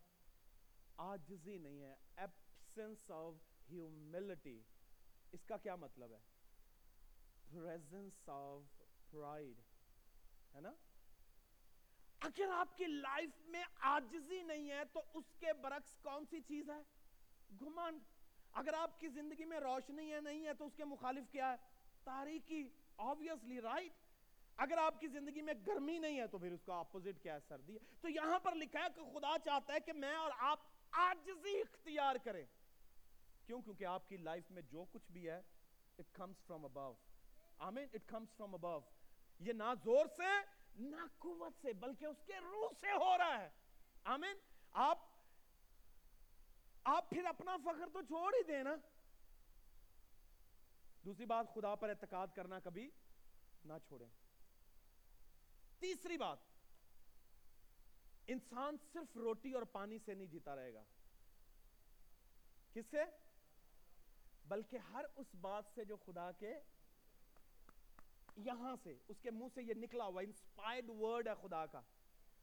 آجزی 0.97 1.59
نہیں 1.59 1.83
ہے 1.83 1.95
ایبسنس 2.17 3.11
آف 3.11 3.35
ہیوملٹی 3.71 4.63
اس 5.33 5.45
کا 5.45 5.57
کیا 5.57 5.77
مطلب 5.77 6.13
ہے؟ 6.13 6.19
پریزنس 7.51 8.29
آف 8.29 8.83
پرائڈ 9.11 9.61
ہے 10.55 10.61
نا؟ 10.61 10.73
اگر 12.21 12.49
آپ 12.55 12.77
کی 12.77 12.87
لائف 12.87 13.31
میں 13.47 13.65
آجزی 13.81 14.43
نہیں 14.43 14.71
ہے 14.71 14.85
تو 14.93 15.03
اس 15.15 15.25
کے 15.39 15.53
برعکس 15.53 15.97
کون 16.03 16.25
سی 16.31 16.41
چیز 16.41 16.71
ہے؟ 16.71 16.83
گھمانڈ 17.61 18.01
اگر 18.53 18.75
آپ 18.75 19.01
کی 19.01 19.09
زندگی 19.09 19.45
میں 19.45 19.61
روشنی 19.61 20.13
ہے، 20.13 20.21
نہیں 20.21 20.47
ہے، 20.47 20.55
تو 20.55 20.67
اس 20.67 20.73
کے 20.77 20.85
مخالف 20.85 21.25
کیا 21.31 21.53
ہے؟ 21.53 21.70
تاریکی 22.05 22.69
obviously 23.01 23.61
رائٹ 23.61 23.93
اگر 24.57 24.79
آپ 24.79 25.01
کی 25.01 25.09
زندگی 25.09 25.43
میں 25.43 25.55
گرمی 25.67 25.99
نہیں 25.99 26.21
ہے 26.21 26.27
تو 26.27 26.39
پھر 26.39 26.53
اس 26.53 26.63
کا 26.63 26.81
اپوزٹ 26.81 27.23
کیا 27.23 27.35
ہے؟ 27.35 27.41
سردی 27.49 27.75
ہے۔ 27.75 27.79
تو 28.01 28.09
یہاں 28.09 28.39
پر 28.39 28.55
لکھا 28.55 28.81
ہے 28.81 28.87
کہ 28.95 29.19
خدا 29.19 29.39
چاہتا 29.45 29.75
ہے 29.75 29.81
کہ 29.81 29.93
میں 29.93 30.15
اور 30.15 30.31
آپ 30.39 30.61
آجزی 30.91 31.61
اختیار 31.61 32.17
کریں۔ 32.25 32.47
کیوں؟ 33.47 33.63
کیونکہ 33.63 33.85
آپ 33.85 34.09
کی 34.09 34.17
لائف 34.17 34.51
میں 34.51 34.63
جو 34.63 34.85
کچھ 34.93 35.13
بھی 35.13 35.31
ہے، 35.31 35.43
it 36.01 36.25
comes 36.25 36.57
from 36.57 36.77
above. 36.77 36.97
آمین؟ 37.59 37.89
it 37.89 38.17
comes 38.17 38.47
from 38.47 38.65
above. 38.65 38.89
یہ 39.39 39.53
نہ 39.53 39.75
زور 39.85 40.07
سے، 40.17 40.41
نہ 40.79 41.07
قوت 41.19 41.53
سے، 41.63 41.73
بلکہ 41.73 42.05
اس 42.05 42.17
کے 42.27 42.33
روح 42.39 42.69
سے 42.81 42.93
ہو 42.93 43.19
رہا 43.19 43.41
ہے۔ 43.43 43.51
آمین؟ 44.05 44.37
آپ 44.73 44.99
آپ 46.85 47.11
پھر 47.11 47.25
اپنا 47.25 47.57
فخر 47.57 47.89
تو 47.93 48.03
چھوڑ 48.03 48.35
ہی 48.35 48.43
دینا 48.43 48.71
دوسری 51.05 51.27
بات 51.27 51.55
خدا 51.55 51.75
پر 51.75 51.89
اعتقاد 51.89 52.27
کرنا 52.35 52.59
کبھی 52.59 52.91
نہ 53.65 53.73
چھوڑیں۔ 53.87 54.09
تیسری 55.79 56.17
بات، 56.17 56.39
انسان 58.27 58.77
صرف 58.93 59.17
روٹی 59.17 59.53
اور 59.53 59.63
پانی 59.63 59.99
سے 59.99 60.15
نہیں 60.15 60.27
جیتا 60.27 60.57
رہے 60.57 60.75
گا۔ 60.75 60.83
کس 62.73 62.85
سے؟ 62.91 63.03
بلکہ 64.45 64.77
ہر 64.77 65.05
اس 65.17 65.27
بات 65.41 65.65
سے 65.75 65.85
جو 65.85 65.97
خدا 65.97 66.33
کے 66.33 66.55
یہاں 68.37 68.77
سے، 68.83 68.99
اس 69.09 69.17
کے 69.21 69.31
منہ 69.31 69.49
سے 69.55 69.63
یہ 69.63 69.75
نکلا 69.75 70.05
ہوا 70.05 70.23
انسپائرڈ 70.23 70.91
ورڈ 70.91 71.29
ہے 71.29 71.49
خدا 71.49 71.67
کا۔ 71.67 71.81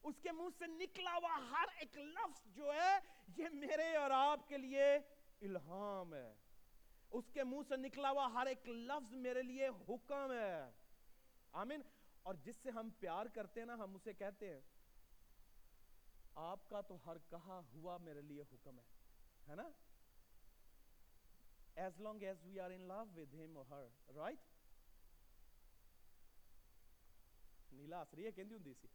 اس 0.03 0.15
کے 0.21 0.31
منہ 0.31 0.49
سے 0.59 0.67
نکلا 0.67 1.13
ہوا 1.13 1.49
ہر 1.51 1.65
ایک 1.79 1.97
لفظ 1.97 2.55
جو 2.55 2.73
ہے، 2.73 2.99
یہ 3.37 3.49
میرے 3.49 3.95
اور 3.95 4.11
آپ 4.11 4.47
کے 4.47 4.57
لیے 4.57 4.95
الہام 5.41 6.13
ہے۔ 6.13 6.46
اس 7.09 7.23
کے 7.33 7.43
منہ 7.43 7.61
سے 7.67 7.77
نکلا 7.77 8.11
ہوا 8.11 8.33
ہر 8.33 8.45
ایک 8.45 8.67
لفظ 8.67 9.13
میرے 9.13 9.41
لیے 9.41 9.67
حکم 9.67 10.31
ہے۔ 10.31 10.71
آمین۔ 11.51 11.81
اور 12.23 12.35
جس 12.35 12.55
سے 12.55 12.69
ہم 12.69 12.89
پیار 12.99 13.25
کرتے 13.25 13.59
ہیں 13.59 13.67
نا، 13.67 13.73
ہم 13.73 13.95
اسے 13.95 14.13
کہتے 14.13 14.53
ہیں، 14.53 14.61
آپ 16.35 16.69
کا 16.69 16.81
تو 16.81 16.97
ہر 17.05 17.17
کہا 17.29 17.61
ہوا 17.73 17.97
میرے 17.97 18.21
لیے 18.21 18.43
حکم 18.51 18.79
ہے 18.79 18.85
ہے 19.47 19.55
نا؟ 19.55 19.69
As 21.79 22.01
long 22.01 22.07
as 22.07 22.21
we 22.21 22.57
are 22.57 22.71
in 22.71 22.91
love 22.91 23.17
with 23.17 23.27
him 23.39 23.57
or 23.57 23.71
her 23.71 24.17
right? 24.17 24.35
نیلا 27.71 28.01
ہس 28.01 28.13
رہی 28.13 28.25
ہے، 28.25 28.31
کہندی 28.31 28.53
ہوندی 28.53 28.73
سی 28.73 28.87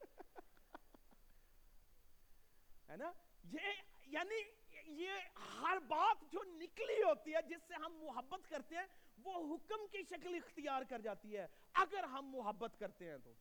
ہے 2.88 2.96
نا؟ 2.96 3.12
یہ 3.44 3.60
یعنی 4.06 4.61
یہ 4.86 5.12
ہر 5.60 5.78
بات 5.78 6.32
جو 6.32 6.38
نکلی 6.46 7.02
ہوتی 7.02 7.34
ہے 7.34 7.42
جس 7.48 7.62
سے 7.68 7.74
ہم 7.74 7.92
محبت 7.94 8.50
کرتے 8.50 8.76
ہیں 8.76 8.86
وہ 9.24 9.54
حکم 9.54 9.86
کی 9.92 9.98
شکل 10.10 10.34
اختیار 10.34 10.82
کر 10.88 10.98
جاتی 10.98 11.36
ہے۔ 11.36 11.46
اگر 11.72 12.04
ہم 12.04 12.26
محبت 12.26 12.78
کرتے 12.78 13.10
ہیں 13.10 13.18
تو۔ 13.24 13.32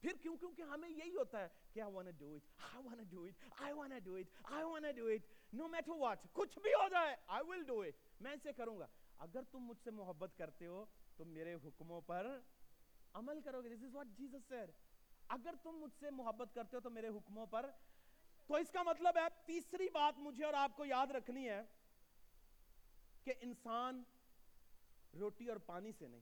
پھر 0.00 0.12
کیوں؟ 0.22 0.36
کیونکہ 0.36 0.62
ہمیں 0.62 0.88
یہی 0.88 1.16
ہوتا 1.16 1.40
ہے 1.40 1.48
کہ 1.72 1.82
I 1.82 1.84
wanna 1.84 2.10
do 2.24 2.28
it, 2.28 2.74
I 2.76 2.82
wanna 2.82 3.04
do 3.14 3.20
it, 3.20 3.66
I 3.68 3.72
wanna 3.72 3.98
do 4.08 4.16
it, 4.16 4.56
I 4.58 4.62
wanna 4.62 4.90
do 5.00 5.06
it, 5.06 5.60
no 5.60 5.68
matter 5.68 6.00
what, 6.00 6.16
کچھ 6.32 6.58
بھی 6.58 6.74
ہو 6.74 6.88
جائے 6.88 7.16
I 7.28 7.38
will 7.38 7.62
do 7.70 7.76
it, 7.76 8.20
میں 8.20 8.32
اسے 8.32 8.52
کروں 8.52 8.78
گا۔ 8.78 8.86
اگر 9.18 9.40
تم 9.50 9.58
مجھ 9.58 9.78
سے 9.84 9.90
محبت 9.90 10.30
کرتے 10.38 10.66
ہو 10.66 10.84
تو 11.16 11.24
میرے 11.24 11.54
حکموں 11.54 12.00
پر 12.00 12.40
عمل 13.14 13.40
کرو 13.40 13.62
گے۔ 13.62 13.68
This 13.68 13.82
is 13.82 13.90
what 13.90 14.06
Jesus 14.06 14.40
said 14.52 14.70
اگر 15.28 15.54
تم 15.62 15.72
مجھ 15.72 15.92
سے 16.00 16.10
محبت 16.10 16.54
کرتے 16.54 16.76
ہو 16.76 16.80
تو 16.80 16.90
میرے 16.90 17.08
حکموں 17.08 17.46
پر 17.46 17.70
تو 18.52 18.56
اس 18.56 18.70
کا 18.70 18.82
مطلب 18.82 19.16
ہے 19.16 19.22
تیسری 19.46 19.88
بات 19.88 20.18
مجھے 20.18 20.44
اور 20.44 20.54
آپ 20.54 20.76
کو 20.76 20.84
یاد 20.84 21.06
رکھنی 21.06 21.48
ہے 21.48 21.62
کہ 23.24 23.34
انسان 23.40 24.02
روٹی 25.18 25.48
اور 25.48 25.56
پانی 25.56 25.92
سے 25.92 26.08
نہیں، 26.08 26.20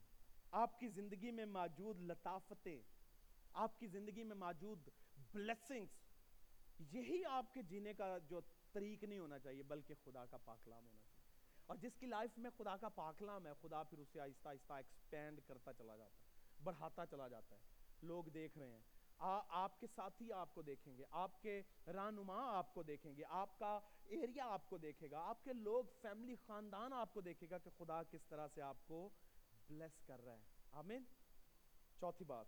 آپ 0.50 0.80
کی 0.80 0.88
زندگی 0.88 1.30
میں 1.30 1.46
موجود 1.46 2.00
لطافتیں، 2.00 2.82
آپ 3.52 3.80
کی 3.80 3.86
زندگی 3.86 4.22
میں 4.22 4.36
موجود 4.36 4.88
بلیسنگز 5.32 5.88
یہی 6.94 7.24
آپ 7.24 7.54
کے 7.54 7.62
جینے 7.62 7.94
کا 7.94 8.18
جو 8.18 8.40
طریق 8.72 9.04
نہیں 9.04 9.18
ہونا 9.18 9.38
چاہیے، 9.38 9.62
بلکہ 9.62 9.94
خدا 10.04 10.24
کا 10.26 10.36
پاکلام 10.36 10.86
ہونا 10.86 11.00
چاہیے۔ 11.00 11.24
اور 11.66 11.76
جس 11.76 11.96
کی 11.96 12.06
لائف 12.06 12.38
میں 12.38 12.50
خدا 12.58 12.76
کا 12.76 12.88
پاکلام 12.88 13.46
ہے، 13.46 13.52
خدا 13.60 13.82
پھر 13.82 13.98
اسے 13.98 14.20
آہستہ 14.20 14.48
آہستہ 14.48 14.72
ایکسپینڈ 14.72 15.40
کرتا 15.46 15.72
چلا 15.72 15.96
جاتا 15.96 16.22
ہے، 16.22 16.62
بڑھاتا 16.62 17.06
چلا 17.06 17.28
جاتا 17.28 17.56
ہے۔ 17.56 17.60
لوگ 18.02 18.24
دیکھ 18.24 18.58
رہے 18.58 18.70
ہیں 18.70 18.99
آپ 19.48 19.80
کے 19.80 19.87
ساتھی 19.87 20.33
آپ 20.33 20.54
کو 20.54 20.62
دیکھیں 20.62 20.98
گے، 20.98 21.04
آپ 21.11 21.42
کے 21.42 21.62
رہنما 21.87 22.59
آپ 22.59 22.74
کو 22.74 22.83
دیکھیں 22.83 23.16
گے، 23.16 23.22
آپ 23.28 23.59
کا 23.59 23.80
ایریا 24.04 24.44
آپ 24.46 24.70
کو 24.70 24.78
دیکھے 24.78 25.11
گا، 25.11 25.18
آپ 25.20 25.44
کے 25.44 25.52
لوگ 25.52 25.85
فیملی 26.02 26.37
خاندان 26.37 26.92
آپ 26.92 27.14
کو 27.14 27.20
دیکھے 27.20 27.50
گا 27.50 27.59
کہ 27.59 27.70
خدا 27.78 28.02
کس 28.02 28.26
طرح 28.28 28.48
سے 28.54 28.62
آپ 28.62 28.76
کو 28.87 29.09
بلیس 29.68 30.06
کر 30.06 30.20
رہا 30.20 30.33
ہے۔ 30.33 30.40
آمین؟ 30.72 31.04
چوتھی 32.00 32.24
بات۔ 32.24 32.46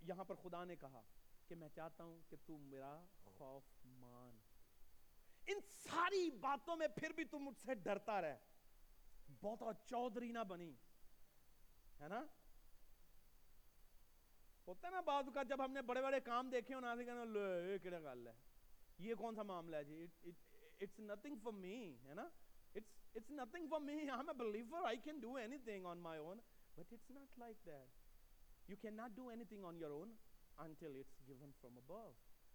یہاں 0.00 0.24
پر 0.24 0.34
خدا 0.34 0.64
نے 0.64 0.76
کہا 0.76 1.02
کہ 1.46 1.54
میں 1.54 1.68
چاہتا 1.68 2.04
ہوں 2.04 2.20
کہ 2.28 2.36
تم 2.46 2.60
میرا 2.60 3.04
خوف 3.24 3.62
مان۔ 3.84 4.38
ان 5.46 5.60
ساری 5.60 6.30
باتوں 6.30 6.76
میں 6.76 6.88
پھر 6.88 7.10
بھی 7.10 7.24
تم 7.24 7.38
مجھ 7.38 7.58
سے 7.58 7.74
ڈرتا 7.74 8.20
رہے۔ 8.20 8.38
بہت 9.42 9.76
چودھری 9.86 10.32
نہ 10.32 10.44
بنی۔ 10.44 10.76
ہے 12.00 12.08
نا؟ 12.08 12.24
ہوتا 14.68 14.88
ہے 14.88 14.92
نا 14.92 15.00
بعض 15.00 15.24
کا 15.34 15.42
جب 15.42 15.64
ہم 15.64 15.72
نے 15.72 15.82
بڑے 15.82 16.02
بڑے 16.02 16.20
کام 16.20 16.50
دیکھے 16.50 16.74
ہو 16.74 16.80
نازی 16.80 17.04
کہنا 17.04 17.24
لے، 17.24 17.72
یہ 17.72 17.78
کڑا 17.78 18.00
گل 18.00 18.26
ہے؟ 18.26 18.32
یہ 18.98 19.14
کون 19.14 19.34
سا 19.34 19.42
معاملہ 19.42 19.76
ہے 19.76 19.84
جی؟ 19.84 20.06
اٹس 20.80 21.00
نتھنگ 21.00 21.36
فار 21.42 21.52
می 21.52 21.96
ہے 22.04 22.14
نا؟ 22.14 22.28
It's 22.74 23.16
it's 23.16 23.30
nothing 23.30 23.68
for 23.70 23.80
me 23.80 23.92
I 23.92 24.10
am 24.10 24.28
a 24.28 24.34
believer 24.34 24.86
I 24.86 24.96
can 24.96 25.18
do 25.18 25.34
anything 25.58 25.86
on 25.86 25.98
my 25.98 26.20
own 26.20 26.38
but 26.74 26.92
it's 26.92 27.10
not 27.10 27.38
like 27.38 27.66
that 27.66 28.70
you 28.70 28.76
can 28.80 28.94
not 28.94 29.10
do 29.10 29.28
anything 29.44 29.64
on 29.64 29.76
your 29.76 29.90
own 29.90 30.16
until 30.58 31.00
it's 31.00 31.28
given 31.28 31.50
from 31.60 31.76
ابو 31.76 32.12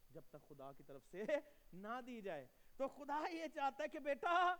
جب 0.10 0.21
تک 0.30 0.49
خدا 0.49 0.71
کی 0.71 0.84
طرف 0.84 1.02
سے 1.12 1.23
نہ 1.73 1.99
دی 2.06 2.21
جائے۔ 2.21 2.47
تو 2.78 2.88
خدا 2.88 3.23
یہ 3.32 3.47
چاہتا 3.54 3.84
ہے 3.84 3.88
کہ 3.88 3.99
بیٹا 3.99 4.56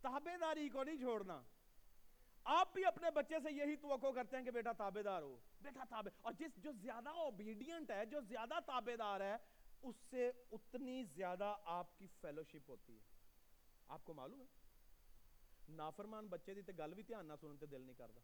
تابے 0.00 0.36
داری 0.40 0.68
کو 0.68 0.84
نہیں 0.84 0.96
چھوڑنا۔ 0.96 1.42
آپ 2.46 2.72
بھی 2.74 2.84
اپنے 2.84 3.10
بچے 3.10 3.38
سے 3.42 3.52
یہی 3.52 3.76
توقع 3.76 4.10
کرتے 4.14 4.36
ہیں 4.36 4.44
کہ 4.44 4.50
بیٹا 4.50 4.72
تابے 4.72 5.02
دار 5.02 5.22
ہو۔ 5.22 5.36
بیٹا 5.62 5.84
تابے، 5.90 6.10
اور 6.20 6.32
جس 6.32 6.56
جو 6.56 6.72
زیادہ 6.72 7.08
اوبیڈینٹ 7.08 7.90
ہے، 7.90 8.04
جو 8.06 8.20
زیادہ 8.20 8.58
تابے 8.66 8.96
دار 8.96 9.20
ہے، 9.20 9.36
اس 9.82 9.96
سے 10.10 10.30
اتنی 10.52 11.02
زیادہ 11.04 11.54
آپ 11.64 11.98
کی 11.98 12.06
فیلوشپ 12.20 12.70
ہوتی 12.70 12.96
ہے۔ 12.96 13.02
آپ 13.88 14.04
کو 14.04 14.14
معلوم 14.14 14.40
ہے؟ 14.40 14.46
نافرمان 15.68 16.26
بچے 16.26 16.54
دی 16.54 16.62
تے 16.62 16.72
گل 16.78 16.94
بھی 16.94 17.02
دھیان 17.02 17.26
نہ 17.26 17.32
سنتے 17.40 17.66
دل 17.66 17.80
نہیں 17.80 17.96
کرتا 17.96 18.20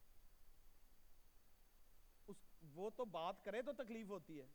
اس، 2.28 2.36
وہ 2.74 2.90
تو 2.90 3.04
بات 3.04 3.44
کرے 3.44 3.62
تو 3.62 3.72
تکلیف 3.72 4.08
ہوتی 4.08 4.40
ہے۔ 4.40 4.46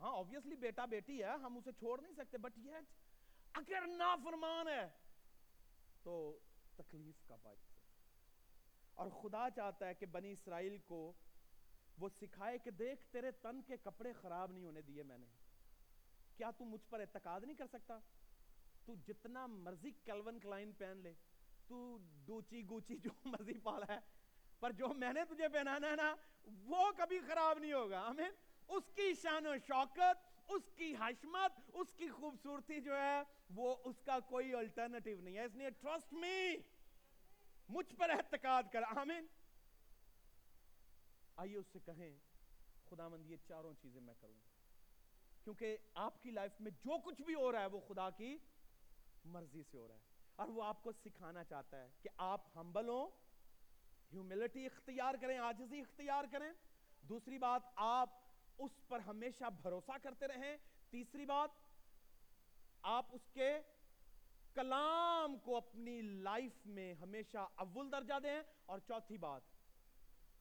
ہاں 0.00 0.12
obviously 0.12 0.56
بیٹا 0.60 0.84
بیٹی 0.84 1.22
ہے، 1.22 1.34
ہم 1.42 1.56
اسے 1.56 1.72
چھوڑ 1.72 2.00
نہیں 2.00 2.14
سکتے 2.14 2.38
بٹ 2.38 2.58
یہ 2.58 2.76
اگر 3.54 3.86
نافرمان 3.86 4.68
ہے، 4.68 4.86
تو 6.02 6.38
تکلیف 6.76 7.22
کا 7.28 7.36
باعث۔ 7.42 7.73
اور 8.94 9.10
خدا 9.10 9.48
چاہتا 9.56 9.86
ہے 9.86 9.94
کہ 9.94 10.06
بنی 10.06 10.32
اسرائیل 10.32 10.78
کو 10.78 11.12
وہ 11.98 12.08
سکھائے 12.08 12.58
کہ 12.58 12.70
دیکھ 12.70 13.06
تیرے 13.12 13.30
تن 13.30 13.62
کے 13.62 13.76
کپڑے 13.76 14.12
خراب 14.12 14.52
نہیں 14.52 14.64
ہونے 14.64 14.82
دیے 14.82 15.02
میں 15.02 15.18
نے۔ 15.18 15.26
کیا 16.36 16.50
تو 16.50 16.64
مجھ 16.64 16.86
پر 16.90 17.00
اعتقاد 17.00 17.40
نہیں 17.40 17.56
کر 17.56 17.66
سکتا؟ 17.66 17.98
تو 18.84 18.94
جتنا 19.06 19.46
مرضی 19.46 19.90
کیلون 19.90 20.40
کلائن 20.40 20.72
پہن 20.72 20.96
لے، 20.96 21.12
تو 21.66 21.98
ڈوچی 22.24 22.68
گوچی 22.68 22.96
جو 22.96 23.10
مرضی 23.24 23.58
پالا 23.58 23.94
ہے، 23.94 24.00
پر 24.60 24.72
جو 24.72 24.88
میں 24.88 25.12
نے 25.12 25.24
تجھے 25.24 25.48
پہنانا 25.48 25.90
ہے 25.90 25.96
نا، 25.96 26.14
وہ 26.64 26.90
کبھی 26.96 27.20
خراب 27.20 27.58
نہیں 27.58 27.72
ہوگا، 27.72 28.00
آمین؟ 28.00 28.32
اس 28.68 28.90
کی 28.94 29.14
شان 29.14 29.46
و 29.46 29.54
شوکت، 29.66 30.40
اس 30.48 30.62
کی 30.76 30.94
حشمت، 31.00 31.70
اس 31.74 31.94
کی 31.94 32.08
خوبصورتی 32.08 32.80
جو 32.80 32.96
ہے، 32.96 33.22
وہ 33.54 33.76
اس 33.84 33.96
کا 34.04 34.18
کوئی 34.20 34.54
الٹرنیٹیو 34.54 35.20
نہیں 35.20 35.36
ہے۔ 35.36 35.44
اس 35.44 35.54
لیے 35.54 35.70
ٹرسٹ 35.70 36.12
می 36.12 36.56
مجھ 37.68 37.94
پر 37.94 38.10
اعتقاد 38.10 38.62
کر، 38.72 38.82
آمین۔ 38.82 39.26
آئیے 41.36 41.56
اس 41.56 41.66
سے 41.72 41.78
کہیں 41.78 42.18
خدا 42.90 43.08
مند 43.08 43.30
یہ 43.30 43.36
چاروں 43.48 43.74
چیزیں 43.82 44.00
میں 44.00 44.14
کروں 44.20 44.40
کیونکہ 45.44 45.76
آپ 45.94 46.22
کی 46.22 46.30
لائف 46.30 46.60
میں 46.60 46.70
جو 46.70 46.98
کچھ 46.98 47.22
بھی 47.22 47.34
ہو 47.34 47.52
رہا 47.52 47.60
ہے، 47.60 47.66
وہ 47.66 47.80
خدا 47.88 48.10
کی 48.10 48.38
مرضی 49.24 49.62
سے 49.70 49.78
ہو 49.78 49.88
رہا 49.88 49.94
ہے۔ 49.94 50.00
اور 50.36 50.48
وہ 50.48 50.62
آپ 50.64 50.82
کو 50.82 50.92
سکھانا 50.92 51.44
چاہتا 51.44 51.76
ہے 51.76 51.88
کہ 52.02 52.08
آپ 52.16 52.40
ہمبل 52.56 52.88
ہوں 52.88 53.06
ہیوملٹی 54.12 54.66
اختیار 54.66 55.14
کریں 55.20 55.38
آجزی 55.38 55.80
اختیار 55.80 56.24
کریں۔ 56.32 56.52
دوسری 57.02 57.38
بات، 57.38 57.62
آپ 57.76 58.10
اس 58.58 58.70
پر 58.88 58.98
ہمیشہ 59.00 59.44
بھروسہ 59.62 59.92
کرتے 60.02 60.26
رہیں۔ 60.26 60.56
تیسری 60.90 61.24
بات، 61.24 61.50
آپ 62.82 63.06
اس 63.10 63.28
کے 63.32 63.58
کلام 64.54 65.38
کو 65.38 65.56
اپنی 65.56 66.02
لائف 66.02 66.66
میں 66.66 66.94
ہمیشہ 66.94 67.48
اول 67.54 67.92
درجہ 67.92 68.14
دیں 68.22 68.42
اور 68.66 68.78
چوتھی 68.78 69.18
بات، 69.18 69.42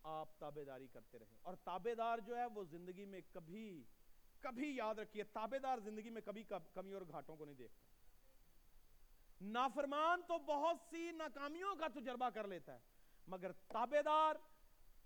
آپ 0.04 0.40
تابے 0.40 0.64
داری 0.64 0.88
کرتے 0.88 1.20
رہیں۔ 1.20 1.38
اور 1.42 1.56
تابے 1.56 1.96
دار 1.96 2.20
جو 2.20 2.38
ہے 2.38 2.46
وہ 2.46 2.64
زندگی 2.64 3.06
میں 3.06 3.22
کبھی 3.32 3.84
کبھی 4.40 4.76
یاد 4.76 4.96
رکھیے 4.96 5.24
تابے 5.24 5.60
دار 5.60 5.78
زندگی 5.78 6.10
میں 6.10 6.22
کبھی 6.26 6.44
کمی 6.74 6.94
اور 6.94 7.02
گھاٹوں 7.12 7.36
کو 7.36 7.46
نہیں 7.46 7.56
دیکھتا۔ 7.56 7.86
نافرمان 9.42 10.22
تو 10.28 10.38
بہت 10.38 10.78
سی 10.90 11.12
ناکامیوں 11.12 11.76
کا 11.76 11.88
تجربہ 11.88 12.30
کر 12.30 12.48
لیتا 12.48 12.74
ہے، 12.74 12.80
مگر 13.28 13.52
تابے 13.52 14.02
دار 14.02 14.36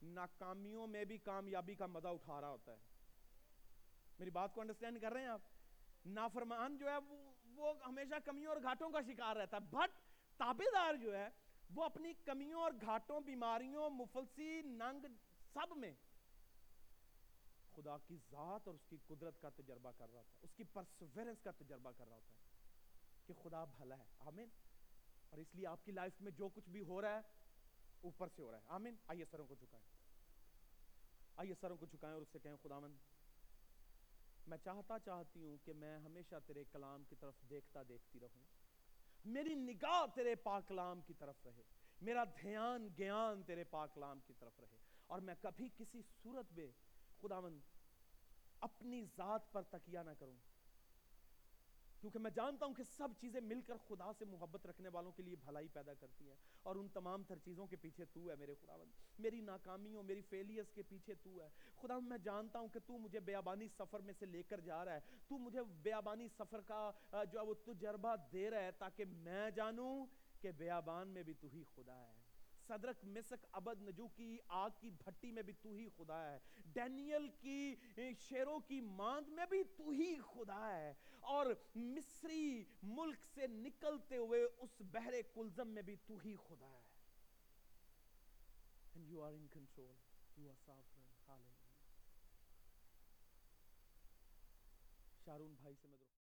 ناکامیوں 0.02 0.88
میں 0.88 1.06
بھی 1.06 1.17
کامیابی 1.17 1.76
کا 1.76 1.86
مزہ 1.86 2.08
اٹھا 2.08 2.41
رہا 2.41 2.50
ہوتا 2.50 2.72
ہے۔ 2.72 2.78
میری 4.20 4.30
بات 4.30 4.54
کو 4.54 4.62
انڈرسٹینڈ 4.62 5.02
کر 5.02 5.12
رہے 5.12 5.22
ہیں 5.22 5.28
آپ؟ 5.28 5.41
نافرمان 6.06 6.78
جو 6.78 6.89
ہے 6.89 6.98
وہ 6.98 7.34
وہ 7.58 7.74
ہمیشہ 7.86 8.15
کمیوں 8.26 8.54
اور 8.54 8.62
گھاٹوں 8.63 8.89
کا 8.89 9.02
شکار 9.02 9.36
رہتا 9.36 9.58
ہے۔ 9.58 9.62
بٹ 9.62 10.00
تابے 10.38 10.63
دار 10.74 10.93
جو 10.93 11.17
ہے، 11.17 11.28
وہ 11.76 11.84
اپنی 11.84 12.13
کمیوں 12.13 12.62
اور 12.62 12.72
گھاٹوں، 12.82 13.22
بیماریوں، 13.22 13.89
مفلسی، 13.89 14.62
ننگ 14.62 15.06
سب 15.54 15.78
میں 15.78 15.93
خدا 17.76 17.98
کی 17.98 18.15
ذات 18.15 18.67
اور 18.67 18.76
اس 18.76 18.86
کی 18.89 18.98
قدرت 19.08 19.41
کا 19.41 19.50
تجربہ 19.50 19.91
کر 19.98 20.10
رہا 20.10 20.20
ہوتا 20.20 20.32
ہے۔ 20.32 20.39
اس 20.41 20.54
کی 20.54 20.63
پرسویرنس 20.63 21.41
کا 21.41 21.52
تجربہ 21.52 21.91
کر 21.98 22.08
رہا 22.08 22.15
ہوتا 22.15 22.32
ہے 22.32 22.38
کہ 23.26 23.34
خدا 23.34 23.63
بھلا 23.63 23.98
ہے۔ 23.98 24.06
آمین۔ 24.20 24.50
اور 25.30 25.39
اس 25.39 25.56
لیے 25.56 25.67
آپ 25.67 25.86
کی 25.86 25.91
لائف 25.91 26.22
میں 26.22 26.32
جو 26.32 26.50
کچھ 26.50 26.70
بھی 26.70 26.84
ہو 26.84 27.02
رہا 27.02 27.13
ہے، 27.13 27.22
اوپر 28.02 28.28
سے 28.36 28.41
ہو 28.41 28.52
رہا 28.52 28.58
ہے۔ 28.58 28.63
آمین۔ 28.67 28.96
آئیے 29.08 29.26
سروں 29.32 29.48
کو 29.48 29.56
جھکائیں۔ 29.56 29.86
آئیے 31.36 31.54
سروں 31.62 31.78
کو 31.78 31.86
جھکائیں 31.86 32.13
اور 32.13 32.22
اس 32.22 32.28
سے 32.32 32.39
کہیں 32.39 32.56
خدا 32.63 32.80
مند 32.80 33.16
میں 34.48 34.58
چاہتا 34.64 35.00
چاہتی 35.00 35.44
ہوں 35.44 35.58
کہ 35.66 35.74
میں 35.74 36.00
ہمیشہ 36.00 36.36
تیرے 36.48 36.64
کلام 36.72 37.04
کی 37.04 37.16
طرف 37.16 37.34
دیکھتا 37.50 37.80
دیکھتی 37.90 38.20
رہوں۔ 38.20 38.44
میری 39.26 39.56
نگاہ 39.56 40.16
تیرے 40.16 40.36
پاک 40.36 40.68
کلام 40.68 41.02
کی 41.02 41.14
طرف 41.14 41.36
رہے۔ 41.46 41.64
میرا 42.02 42.24
دھیان 42.24 42.90
گیان 42.98 43.44
تیرے 43.44 43.64
پاک 43.64 43.96
کلام 43.96 44.20
کی 44.28 44.34
طرف 44.40 44.60
رہے۔ 44.60 44.78
اور 45.08 45.20
میں 45.20 45.36
کبھی 45.42 45.70
کسی 45.78 46.02
صورت 46.24 46.54
میں 46.54 46.72
خداوند 47.22 47.60
اپنی 48.60 49.06
ذات 49.06 49.52
پر 49.52 49.62
تکیہ 49.62 50.00
نہ 50.00 50.12
کروں۔ 50.20 50.38
کیونکہ 52.02 52.20
میں 52.20 52.32
جانتا 52.32 52.66
ہوں 52.66 52.74
کہ 52.74 52.84
سب 52.84 53.08
چیزیں 53.22 53.42
مل 53.42 53.62
کر 53.62 53.78
خدا 53.88 54.12
سے 54.20 54.26
محبت 54.26 54.66
رکھنے 54.66 54.90
والوں 54.90 55.12
کے 55.12 55.24
لیے 55.24 55.36
بھلائی 55.36 55.68
پیدا 55.68 55.94
کرتی 55.94 56.28
ہیں 56.28 56.36
اور 56.64 56.76
ان 56.76 56.88
تمام 56.88 57.24
تر 57.24 57.38
چیزوں 57.38 57.68
کے 57.68 57.76
پیچھے 57.76 58.06
تو 58.06 58.30
ہے 58.30 58.36
میرے 58.36 58.56
خداوند۔ 58.56 58.92
میری 59.20 59.42
ناکامیوں 59.42 60.04
میری 60.04 60.22
فیلیئرز 60.22 60.72
کے 60.72 60.84
پیچھے 60.84 61.14
تو 61.16 61.42
ہے۔ 61.42 61.50
خدا، 61.82 62.00
میں 62.00 62.18
جانتا 62.18 62.60
ہوں 62.60 62.68
کہ 62.68 62.80
تو 62.86 62.98
مجھے 62.98 63.20
بیابانی 63.20 63.68
سفر 63.68 64.00
میں 64.00 64.14
سے 64.20 64.26
لے 64.26 64.44
کر 64.44 64.60
جا 64.60 64.86
رہا 64.86 64.94
ہے۔ 64.94 65.00
تو 65.28 65.38
مجھے 65.38 65.64
بیابانی 65.64 66.28
سفر 66.28 66.62
کا، 66.62 66.92
جو 67.12 67.40
ہے 67.40 67.46
وہ 67.46 67.54
تجربہ 67.54 68.16
دے 68.32 68.50
رہا 68.50 68.60
ہے 68.60 68.72
تاکہ 68.72 69.06
میں 69.06 69.52
جانوں 69.52 70.06
کہ 70.42 70.52
بیابان 70.52 71.08
میں 71.08 71.24
بھی 71.24 71.34
تو 71.34 71.48
ہی 71.54 71.64
خدا 71.76 72.08
ہے۔ 72.08 72.27
صدرک 72.67 73.06
مسک 73.06 73.45
عبد 73.53 73.82
نجو 73.82 74.08
کی 74.08 74.38
آگ 74.47 74.69
کی 74.80 74.89
بھٹی 74.89 75.32
میں 75.32 75.43
بھی 75.43 75.53
تو 75.53 75.69
ہی 75.69 75.88
خدا 75.97 76.32
ہے۔ 76.32 76.39
ڈینیل 76.65 77.30
کی 77.39 77.75
شیروں 78.19 78.60
کی 78.60 78.82
ماند 78.82 79.27
میں 79.27 79.45
بھی 79.45 79.63
تو 79.63 79.89
ہی 79.89 80.15
خدا 80.21 80.77
ہے۔ 80.77 80.93
اور 81.19 81.45
مصری 81.75 82.65
ملک 82.84 83.19
سے 83.34 83.47
نکلتے 83.47 84.17
ہوئے 84.17 84.43
اس 84.43 84.82
بحر 84.82 85.13
کلزم 85.34 85.67
میں 85.67 85.82
بھی 85.82 85.95
تو 85.95 86.17
ہی 86.25 86.36
خدا 86.36 86.67
ہے۔ 86.67 86.88
And 88.95 89.06
you 89.06 89.17
are 89.17 89.34
in 89.34 89.47
control. 89.58 89.95
You 90.38 90.45
are 90.45 90.60
sovereign. 90.69 91.08
Hallelujah. 91.27 91.67
Sharon 95.25 95.53
بھائی 95.53 95.75
سے 95.75 95.88